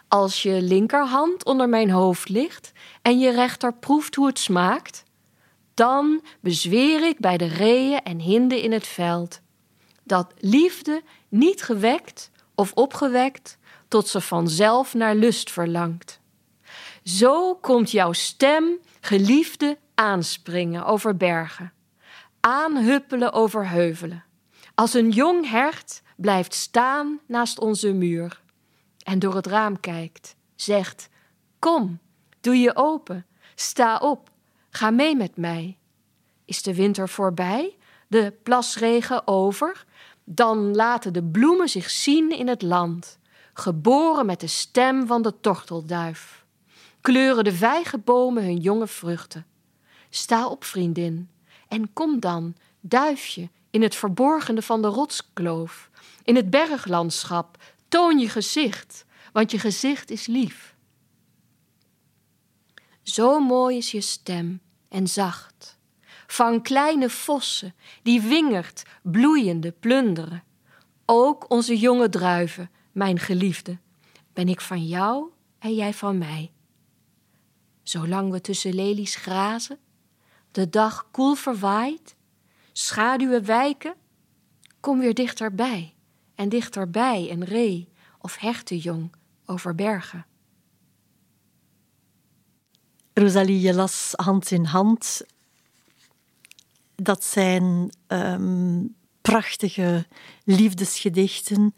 Als 0.08 0.42
je 0.42 0.62
linkerhand 0.62 1.44
onder 1.44 1.68
mijn 1.68 1.90
hoofd 1.90 2.28
ligt 2.28 2.72
en 3.02 3.18
je 3.18 3.30
rechter 3.30 3.74
proeft 3.74 4.14
hoe 4.14 4.26
het 4.26 4.38
smaakt, 4.38 5.04
dan 5.74 6.24
bezweer 6.40 7.06
ik 7.06 7.18
bij 7.18 7.36
de 7.36 7.46
reeën 7.46 8.02
en 8.02 8.18
hinden 8.18 8.62
in 8.62 8.72
het 8.72 8.86
veld 8.86 9.40
dat 10.04 10.32
liefde 10.38 11.02
niet 11.28 11.62
gewekt 11.62 12.30
of 12.54 12.72
opgewekt 12.72 13.58
tot 13.88 14.08
ze 14.08 14.20
vanzelf 14.20 14.94
naar 14.94 15.14
lust 15.14 15.50
verlangt. 15.50 16.20
Zo 17.04 17.54
komt 17.54 17.90
jouw 17.90 18.12
stem, 18.12 18.78
geliefde, 19.00 19.78
aanspringen 19.94 20.84
over 20.84 21.16
bergen, 21.16 21.72
aanhuppelen 22.40 23.32
over 23.32 23.68
heuvelen. 23.68 24.24
Als 24.74 24.94
een 24.94 25.10
jong 25.10 25.50
hert 25.50 26.02
blijft 26.16 26.54
staan 26.54 27.20
naast 27.26 27.58
onze 27.58 27.92
muur 27.92 28.40
en 29.02 29.18
door 29.18 29.34
het 29.34 29.46
raam 29.46 29.80
kijkt, 29.80 30.36
zegt: 30.54 31.08
Kom, 31.58 31.98
doe 32.40 32.56
je 32.56 32.76
open, 32.76 33.26
sta 33.54 33.96
op, 33.98 34.30
Ga 34.74 34.90
mee 34.90 35.16
met 35.16 35.36
mij. 35.36 35.78
Is 36.44 36.62
de 36.62 36.74
winter 36.74 37.08
voorbij, 37.08 37.76
de 38.08 38.34
plasregen 38.42 39.26
over, 39.26 39.84
dan 40.24 40.74
laten 40.74 41.12
de 41.12 41.22
bloemen 41.22 41.68
zich 41.68 41.90
zien 41.90 42.38
in 42.38 42.48
het 42.48 42.62
land, 42.62 43.18
geboren 43.54 44.26
met 44.26 44.40
de 44.40 44.46
stem 44.46 45.06
van 45.06 45.22
de 45.22 45.40
tortelduif. 45.40 46.44
Kleuren 47.00 47.44
de 47.44 47.52
vijgenbomen 47.52 48.44
hun 48.44 48.56
jonge 48.56 48.86
vruchten. 48.86 49.46
Sta 50.10 50.48
op, 50.48 50.64
vriendin, 50.64 51.30
en 51.68 51.92
kom 51.92 52.20
dan, 52.20 52.54
duifje, 52.80 53.50
in 53.70 53.82
het 53.82 53.94
verborgene 53.94 54.62
van 54.62 54.82
de 54.82 54.88
rotskloof, 54.88 55.90
in 56.24 56.36
het 56.36 56.50
berglandschap, 56.50 57.56
toon 57.88 58.18
je 58.18 58.28
gezicht, 58.28 59.04
want 59.32 59.50
je 59.50 59.58
gezicht 59.58 60.10
is 60.10 60.26
lief. 60.26 60.71
Zo 63.02 63.40
mooi 63.40 63.76
is 63.76 63.90
je 63.90 64.00
stem 64.00 64.60
en 64.88 65.06
zacht. 65.06 65.78
Van 66.26 66.62
kleine 66.62 67.10
vossen 67.10 67.74
die 68.02 68.20
wingerd, 68.20 68.82
bloeiende 69.02 69.72
plunderen. 69.72 70.44
Ook 71.06 71.50
onze 71.50 71.78
jonge 71.78 72.08
druiven 72.08 72.70
mijn 72.92 73.18
geliefde, 73.18 73.78
ben 74.32 74.48
ik 74.48 74.60
van 74.60 74.86
jou 74.86 75.30
en 75.58 75.74
jij 75.74 75.94
van 75.94 76.18
mij. 76.18 76.52
Zolang 77.82 78.30
we 78.30 78.40
tussen 78.40 78.74
lelies 78.74 79.14
grazen, 79.14 79.78
de 80.50 80.68
dag 80.68 81.10
koel 81.10 81.34
verwaait, 81.34 82.16
schaduwen 82.72 83.44
wijken, 83.44 83.94
kom 84.80 84.98
weer 84.98 85.14
dichterbij 85.14 85.94
en 86.34 86.48
dichterbij 86.48 87.30
een 87.30 87.44
ree 87.44 87.88
of 88.18 88.36
hertenjong 88.36 89.12
over 89.46 89.74
bergen. 89.74 90.26
Rosalie, 93.14 93.60
je 93.60 93.74
las 93.74 94.12
hand 94.16 94.50
in 94.50 94.64
hand. 94.64 95.22
Dat 96.94 97.24
zijn 97.24 97.90
ehm, 98.06 98.84
prachtige 99.20 100.06
liefdesgedichten. 100.44 101.74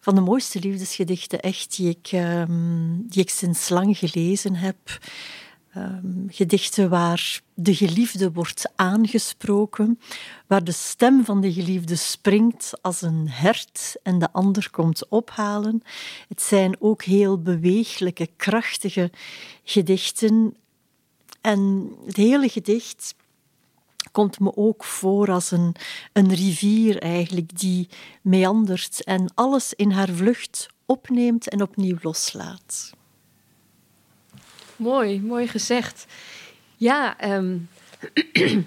Van 0.00 0.14
de 0.14 0.20
mooiste 0.20 0.58
liefdesgedichten, 0.60 1.40
echt, 1.40 1.76
die 1.76 1.88
ik, 1.88 2.12
um, 2.12 3.06
die 3.08 3.22
ik 3.22 3.30
sinds 3.30 3.68
lang 3.68 3.98
gelezen 3.98 4.54
heb. 4.54 4.76
Um, 5.76 6.26
gedichten 6.28 6.90
waar 6.90 7.40
de 7.54 7.74
geliefde 7.74 8.32
wordt 8.32 8.72
aangesproken, 8.76 10.00
waar 10.46 10.64
de 10.64 10.72
stem 10.72 11.24
van 11.24 11.40
de 11.40 11.52
geliefde 11.52 11.96
springt 11.96 12.82
als 12.82 13.02
een 13.02 13.28
hert 13.28 13.96
en 14.02 14.18
de 14.18 14.32
ander 14.32 14.70
komt 14.70 15.08
ophalen. 15.08 15.82
Het 16.28 16.42
zijn 16.42 16.76
ook 16.80 17.02
heel 17.02 17.42
beweeglijke, 17.42 18.28
krachtige 18.36 19.10
gedichten. 19.64 20.56
En 21.40 21.92
het 22.06 22.16
hele 22.16 22.48
gedicht 22.48 23.14
komt 24.12 24.40
me 24.40 24.56
ook 24.56 24.84
voor 24.84 25.30
als 25.30 25.50
een, 25.50 25.74
een 26.12 26.34
rivier 26.34 26.98
eigenlijk 26.98 27.58
die 27.58 27.88
meandert 28.22 29.04
en 29.04 29.32
alles 29.34 29.74
in 29.74 29.90
haar 29.90 30.08
vlucht 30.08 30.68
opneemt 30.86 31.48
en 31.48 31.62
opnieuw 31.62 31.96
loslaat. 32.00 32.92
Mooi, 34.76 35.20
mooi 35.20 35.48
gezegd. 35.48 36.06
Ja, 36.76 37.18
ehm, 37.18 37.58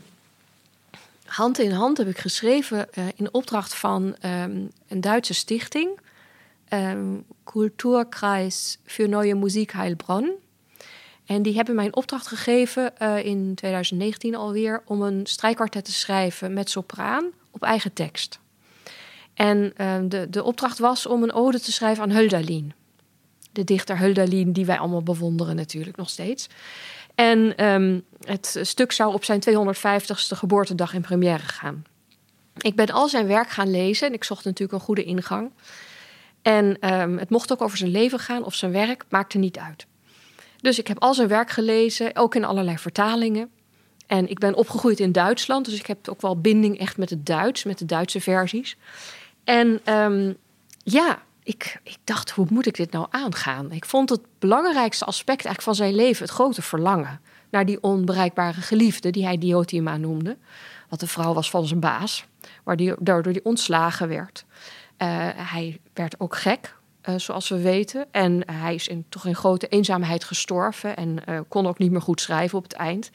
hand 1.25 1.59
in 1.59 1.71
hand 1.71 1.97
heb 1.97 2.07
ik 2.07 2.17
geschreven 2.17 2.87
uh, 2.93 3.05
in 3.15 3.33
opdracht 3.33 3.75
van 3.75 4.15
um, 4.25 4.71
een 4.87 5.01
Duitse 5.01 5.33
stichting, 5.33 5.99
um, 6.69 7.25
Kulturkreis 7.43 8.77
für 8.85 9.07
Neue 9.07 9.35
Musik 9.35 9.71
Heilbronn. 9.71 10.31
En 11.31 11.41
die 11.41 11.55
hebben 11.55 11.75
mij 11.75 11.85
een 11.85 11.95
opdracht 11.95 12.27
gegeven 12.27 12.93
uh, 13.01 13.25
in 13.25 13.55
2019 13.55 14.35
alweer 14.35 14.81
om 14.85 15.01
een 15.01 15.25
strijkkwartet 15.25 15.85
te 15.85 15.91
schrijven 15.91 16.53
met 16.53 16.69
sopraan 16.69 17.25
op 17.51 17.63
eigen 17.63 17.93
tekst. 17.93 18.39
En 19.33 19.73
uh, 19.77 19.95
de, 20.07 20.29
de 20.29 20.43
opdracht 20.43 20.79
was 20.79 21.05
om 21.05 21.23
een 21.23 21.33
ode 21.33 21.59
te 21.59 21.71
schrijven 21.71 22.03
aan 22.03 22.11
Hölderlin. 22.11 22.73
De 23.51 23.63
dichter 23.63 23.99
Hölderlin, 23.99 24.51
die 24.51 24.65
wij 24.65 24.79
allemaal 24.79 25.03
bewonderen 25.03 25.55
natuurlijk 25.55 25.97
nog 25.97 26.09
steeds. 26.09 26.49
En 27.15 27.65
um, 27.65 28.03
het 28.19 28.59
stuk 28.61 28.91
zou 28.91 29.13
op 29.13 29.23
zijn 29.23 29.41
250ste 29.49 30.37
geboortedag 30.37 30.93
in 30.93 31.01
première 31.01 31.43
gaan. 31.43 31.83
Ik 32.57 32.75
ben 32.75 32.87
al 32.87 33.07
zijn 33.07 33.27
werk 33.27 33.49
gaan 33.49 33.71
lezen 33.71 34.07
en 34.07 34.13
ik 34.13 34.23
zocht 34.23 34.45
natuurlijk 34.45 34.79
een 34.79 34.85
goede 34.85 35.03
ingang. 35.03 35.51
En 36.41 36.93
um, 36.93 37.17
het 37.17 37.29
mocht 37.29 37.51
ook 37.51 37.61
over 37.61 37.77
zijn 37.77 37.91
leven 37.91 38.19
gaan 38.19 38.43
of 38.43 38.55
zijn 38.55 38.71
werk, 38.71 39.05
maakte 39.09 39.37
niet 39.37 39.57
uit. 39.57 39.89
Dus 40.61 40.79
ik 40.79 40.87
heb 40.87 40.99
al 40.99 41.13
zijn 41.13 41.27
werk 41.27 41.49
gelezen, 41.49 42.15
ook 42.15 42.35
in 42.35 42.45
allerlei 42.45 42.77
vertalingen. 42.77 43.49
En 44.07 44.29
ik 44.29 44.39
ben 44.39 44.55
opgegroeid 44.55 44.99
in 44.99 45.11
Duitsland, 45.11 45.65
dus 45.65 45.79
ik 45.79 45.85
heb 45.85 46.07
ook 46.07 46.21
wel 46.21 46.41
binding 46.41 46.79
echt 46.79 46.97
met 46.97 47.09
het 47.09 47.25
Duits, 47.25 47.63
met 47.63 47.77
de 47.77 47.85
Duitse 47.85 48.21
versies. 48.21 48.77
En 49.43 49.93
um, 49.93 50.37
ja, 50.83 51.21
ik, 51.43 51.79
ik 51.83 51.97
dacht, 52.03 52.29
hoe 52.29 52.45
moet 52.49 52.65
ik 52.65 52.75
dit 52.75 52.91
nou 52.91 53.07
aangaan? 53.09 53.71
Ik 53.71 53.85
vond 53.85 54.09
het 54.09 54.21
belangrijkste 54.39 55.05
aspect 55.05 55.45
eigenlijk 55.45 55.61
van 55.61 55.75
zijn 55.75 55.95
leven 55.95 56.23
het 56.23 56.33
grote 56.33 56.61
verlangen 56.61 57.21
naar 57.49 57.65
die 57.65 57.83
onbereikbare 57.83 58.61
geliefde 58.61 59.09
die 59.09 59.25
hij 59.25 59.37
Diotima 59.37 59.97
noemde. 59.97 60.37
Wat 60.89 60.99
de 60.99 61.07
vrouw 61.07 61.33
was 61.33 61.49
van 61.49 61.65
zijn 61.65 61.79
baas, 61.79 62.25
waardoor 62.63 63.21
hij 63.21 63.39
ontslagen 63.43 64.07
werd. 64.07 64.45
Uh, 64.97 65.07
hij 65.35 65.79
werd 65.93 66.19
ook 66.19 66.35
gek, 66.35 66.75
uh, 67.09 67.15
zoals 67.17 67.49
we 67.49 67.61
weten. 67.61 68.05
En 68.11 68.51
hij 68.51 68.75
is 68.75 68.87
in, 68.87 69.05
toch 69.09 69.25
in 69.25 69.35
grote 69.35 69.67
eenzaamheid 69.67 70.23
gestorven 70.23 70.95
en 70.95 71.17
uh, 71.29 71.39
kon 71.47 71.67
ook 71.67 71.77
niet 71.77 71.91
meer 71.91 72.01
goed 72.01 72.21
schrijven 72.21 72.57
op 72.57 72.63
het 72.63 72.73
eind. 72.73 73.11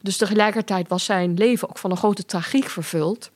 Dus 0.00 0.16
tegelijkertijd 0.16 0.88
was 0.88 1.04
zijn 1.04 1.34
leven 1.34 1.68
ook 1.68 1.78
van 1.78 1.90
een 1.90 1.96
grote 1.96 2.24
tragiek 2.24 2.68
vervuld. 2.68 3.30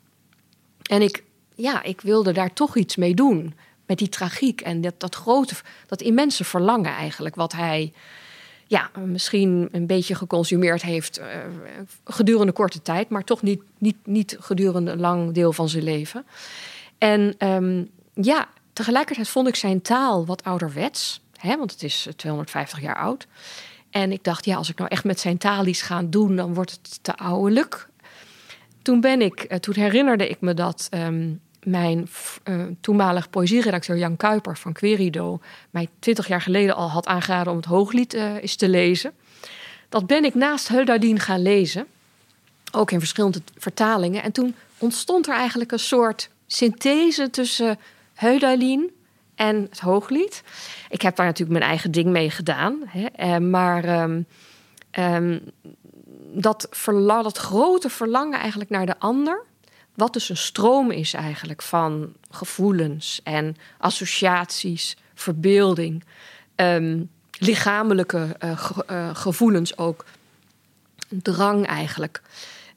En 0.83 1.03
ik, 1.03 1.25
ja, 1.55 1.83
ik 1.83 2.01
wilde 2.01 2.33
daar 2.33 2.53
toch 2.53 2.77
iets 2.77 2.97
mee 2.97 3.15
doen. 3.15 3.55
Met 3.87 3.99
die 3.99 4.09
tragiek 4.09 4.61
en 4.61 4.81
dat, 4.81 4.95
dat 5.01 5.15
grote, 5.15 5.55
dat 5.87 6.01
immense 6.01 6.45
verlangen 6.45 6.93
eigenlijk. 6.93 7.35
Wat 7.35 7.53
hij 7.53 7.93
ja, 8.67 8.91
misschien 9.05 9.69
een 9.73 9.87
beetje 9.87 10.15
geconsumeerd 10.15 10.83
heeft 10.83 11.19
uh, 11.19 11.27
gedurende 12.05 12.53
korte 12.53 12.83
tijd, 12.83 13.09
maar 13.09 13.25
toch 13.25 13.43
niet, 13.43 13.63
niet, 13.79 13.97
niet 14.05 14.37
gedurende 14.41 14.91
een 14.91 15.01
lang 15.01 15.33
deel 15.33 15.53
van 15.53 15.69
zijn 15.69 15.85
leven. 15.85 16.27
En 16.99 17.35
um, 17.39 17.91
ja, 18.15 18.49
Tegelijkertijd 18.77 19.29
vond 19.29 19.49
ik 19.49 19.57
zijn 19.57 19.83
taal 19.83 20.27
wat 20.27 20.45
ouderwets, 20.45 21.21
hè, 21.37 21.57
want 21.57 21.71
het 21.71 21.83
is 21.83 22.09
250 22.17 22.81
jaar 22.81 22.97
oud. 22.97 23.27
En 23.91 24.13
ik 24.13 24.25
dacht, 24.25 24.45
ja, 24.45 24.57
als 24.57 24.69
ik 24.69 24.79
nou 24.79 24.91
echt 24.91 25.05
met 25.05 25.21
zijn 25.21 25.39
taal 25.39 25.67
iets 25.67 25.83
ga 25.83 26.03
doen, 26.03 26.37
dan 26.37 26.55
wordt 26.55 26.71
het 26.71 26.99
te 27.03 27.17
ouderlijk. 27.17 27.89
Toen 28.83 29.01
ben 29.01 29.21
ik, 29.23 29.41
eh, 29.41 29.59
toen 29.59 29.75
herinnerde 29.75 30.29
ik 30.29 30.41
me 30.41 30.55
dat 30.55 30.89
um, 30.95 31.41
mijn 31.63 32.09
uh, 32.45 32.65
toenmalig 32.81 33.31
poëzieredacteur 33.31 33.97
Jan 33.97 34.17
Kuiper 34.17 34.57
van 34.57 34.73
Querido 34.73 35.41
mij 35.71 35.89
20 35.99 36.29
jaar 36.29 36.43
geleden 36.43 36.75
al 36.75 36.91
had 36.91 37.07
aangeraden 37.07 37.53
om 37.53 37.59
het 37.59 37.67
Hooglied 37.67 38.15
uh, 38.15 38.35
eens 38.35 38.57
te 38.57 38.69
lezen. 38.69 39.13
Dat 39.89 40.07
ben 40.07 40.25
ik 40.25 40.35
naast 40.35 40.69
Heudardien 40.69 41.19
gaan 41.19 41.43
lezen, 41.43 41.87
ook 42.73 42.91
in 42.91 42.99
verschillende 42.99 43.43
vertalingen. 43.57 44.23
En 44.23 44.33
toen 44.33 44.55
ontstond 44.79 45.27
er 45.27 45.35
eigenlijk 45.35 45.73
een 45.73 45.79
soort 45.79 46.31
synthese 46.47 47.31
tussen 47.31 47.79
Heudalien 48.17 48.91
en 49.35 49.67
het 49.71 49.81
Hooglied. 49.81 50.43
Ik 50.89 51.03
heb 51.03 51.17
daar 51.17 51.27
natuurlijk 51.27 51.59
mijn 51.59 51.71
eigen 51.71 51.91
ding 51.91 52.07
mee 52.07 52.31
gedaan. 52.31 52.83
Hè, 52.87 53.07
eh, 53.07 53.39
maar 53.39 54.03
um, 54.03 54.27
um, 54.99 55.41
dat, 56.33 56.67
verla 56.71 57.23
dat 57.23 57.39
grote 57.39 57.91
verlangen 57.91 58.39
eigenlijk 58.39 58.71
naar 58.71 58.87
de 58.87 58.99
ander... 58.99 59.45
wat 59.95 60.13
dus 60.13 60.29
een 60.29 60.37
stroom 60.37 60.91
is 60.91 61.15
eigenlijk 61.15 61.63
van 61.63 62.13
gevoelens 62.31 63.21
en 63.25 63.57
associaties, 63.79 64.97
verbeelding... 65.15 66.05
Um, 66.57 67.11
lichamelijke 67.39 68.37
ge 68.39 68.85
uh, 68.91 69.11
gevoelens 69.13 69.79
ook, 69.79 70.05
drang 71.09 71.67
eigenlijk... 71.67 72.23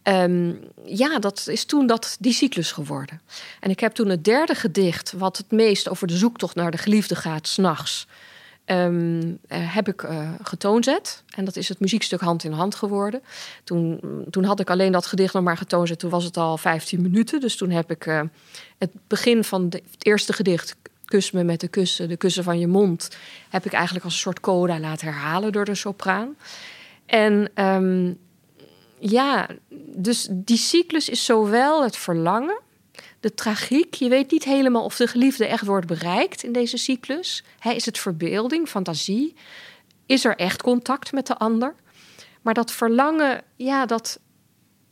Um, 0.03 0.59
ja, 0.85 1.19
dat 1.19 1.47
is 1.47 1.65
toen 1.65 1.87
dat, 1.87 2.17
die 2.19 2.33
cyclus 2.33 2.71
geworden. 2.71 3.21
En 3.59 3.69
ik 3.69 3.79
heb 3.79 3.93
toen 3.93 4.09
het 4.09 4.23
derde 4.23 4.55
gedicht, 4.55 5.11
wat 5.11 5.37
het 5.37 5.51
meest 5.51 5.89
over 5.89 6.07
de 6.07 6.17
zoektocht 6.17 6.55
naar 6.55 6.71
de 6.71 6.77
geliefde 6.77 7.15
gaat, 7.15 7.47
s'nachts, 7.47 8.07
um, 8.65 9.39
heb 9.47 9.87
ik 9.87 10.03
uh, 10.03 10.29
getoonzet. 10.41 11.23
En 11.35 11.45
dat 11.45 11.55
is 11.55 11.69
het 11.69 11.79
muziekstuk 11.79 12.19
Hand 12.19 12.43
in 12.43 12.51
Hand 12.51 12.75
geworden. 12.75 13.21
Toen, 13.63 13.99
toen 14.29 14.43
had 14.43 14.59
ik 14.59 14.69
alleen 14.69 14.91
dat 14.91 15.05
gedicht 15.05 15.33
nog 15.33 15.43
maar 15.43 15.57
getoonzet. 15.57 15.99
Toen 15.99 16.09
was 16.09 16.23
het 16.23 16.37
al 16.37 16.57
15 16.57 17.01
minuten. 17.01 17.39
Dus 17.39 17.55
toen 17.55 17.69
heb 17.69 17.91
ik 17.91 18.05
uh, 18.05 18.21
het 18.77 18.91
begin 19.07 19.43
van 19.43 19.63
het 19.63 20.05
eerste 20.05 20.33
gedicht, 20.33 20.75
Kus 21.05 21.31
me 21.31 21.43
met 21.43 21.59
de 21.59 21.67
kussen, 21.67 22.07
de 22.07 22.17
kussen 22.17 22.43
van 22.43 22.59
je 22.59 22.67
mond, 22.67 23.09
heb 23.49 23.65
ik 23.65 23.73
eigenlijk 23.73 24.05
als 24.05 24.13
een 24.13 24.19
soort 24.19 24.39
coda 24.39 24.79
laten 24.79 25.07
herhalen 25.07 25.51
door 25.51 25.65
de 25.65 25.75
sopraan. 25.75 26.35
En 27.05 27.51
um, 27.55 28.17
ja, 28.99 29.47
dus 29.99 30.27
die 30.31 30.57
cyclus 30.57 31.09
is 31.09 31.25
zowel 31.25 31.83
het 31.83 31.97
verlangen, 31.97 32.59
de 33.19 33.33
tragiek. 33.33 33.93
Je 33.93 34.09
weet 34.09 34.31
niet 34.31 34.43
helemaal 34.43 34.83
of 34.83 34.95
de 34.95 35.07
geliefde 35.07 35.45
echt 35.45 35.65
wordt 35.65 35.87
bereikt 35.87 36.43
in 36.43 36.51
deze 36.51 36.77
cyclus. 36.77 37.43
He, 37.59 37.71
is 37.71 37.85
het 37.85 37.99
verbeelding, 37.99 38.67
fantasie? 38.67 39.35
Is 40.05 40.25
er 40.25 40.35
echt 40.35 40.61
contact 40.61 41.11
met 41.11 41.27
de 41.27 41.37
ander? 41.37 41.75
Maar 42.41 42.53
dat 42.53 42.71
verlangen, 42.71 43.41
ja, 43.55 43.85
dat 43.85 44.19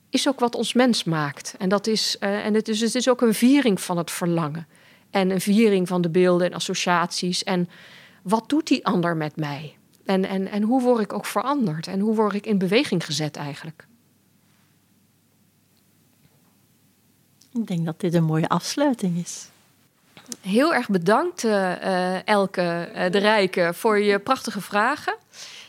is 0.09 0.27
ook 0.27 0.39
wat 0.39 0.55
ons 0.55 0.73
mens 0.73 1.03
maakt. 1.03 1.55
En, 1.57 1.69
dat 1.69 1.87
is, 1.87 2.17
uh, 2.19 2.45
en 2.45 2.53
het, 2.53 2.67
is, 2.67 2.81
het 2.81 2.95
is 2.95 3.09
ook 3.09 3.21
een 3.21 3.33
viering 3.33 3.81
van 3.81 3.97
het 3.97 4.11
verlangen. 4.11 4.67
En 5.09 5.29
een 5.29 5.41
viering 5.41 5.87
van 5.87 6.01
de 6.01 6.09
beelden 6.09 6.47
en 6.47 6.53
associaties. 6.53 7.43
En 7.43 7.69
wat 8.23 8.49
doet 8.49 8.67
die 8.67 8.85
ander 8.85 9.17
met 9.17 9.35
mij? 9.35 9.77
En, 10.05 10.25
en, 10.25 10.47
en 10.47 10.63
hoe 10.63 10.81
word 10.81 11.01
ik 11.01 11.13
ook 11.13 11.25
veranderd? 11.25 11.87
En 11.87 11.99
hoe 11.99 12.15
word 12.15 12.33
ik 12.33 12.45
in 12.45 12.57
beweging 12.57 13.05
gezet 13.05 13.35
eigenlijk? 13.35 13.87
Ik 17.57 17.67
denk 17.67 17.85
dat 17.85 17.99
dit 17.99 18.13
een 18.13 18.23
mooie 18.23 18.49
afsluiting 18.49 19.17
is. 19.17 19.49
Heel 20.41 20.73
erg 20.73 20.89
bedankt, 20.89 21.43
uh, 21.43 22.27
Elke 22.27 22.89
uh, 22.95 23.11
de 23.11 23.17
Rijke, 23.17 23.71
voor 23.73 23.99
je 23.99 24.19
prachtige 24.19 24.61
vragen. 24.61 25.15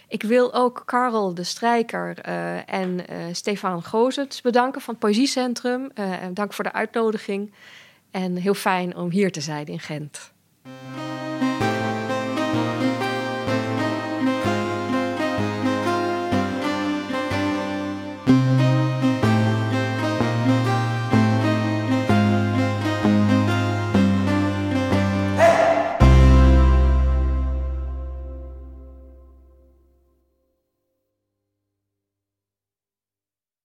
Ik 0.08 0.22
wil 0.22 0.54
ook 0.54 0.82
Karel 0.86 1.34
de 1.34 1.44
Strijker 1.44 2.18
en 2.66 3.04
Stefan 3.32 3.84
Gozet 3.84 4.40
bedanken 4.42 4.80
van 4.80 4.94
het 4.94 5.02
Poëziecentrum. 5.02 5.90
dank 6.32 6.52
voor 6.52 6.64
de 6.64 6.72
uitnodiging. 6.72 7.52
En 8.10 8.36
heel 8.36 8.54
fijn 8.54 8.96
om 8.96 9.10
hier 9.10 9.32
te 9.32 9.40
zijn 9.40 9.66
in 9.66 9.80
Gent. 9.80 10.32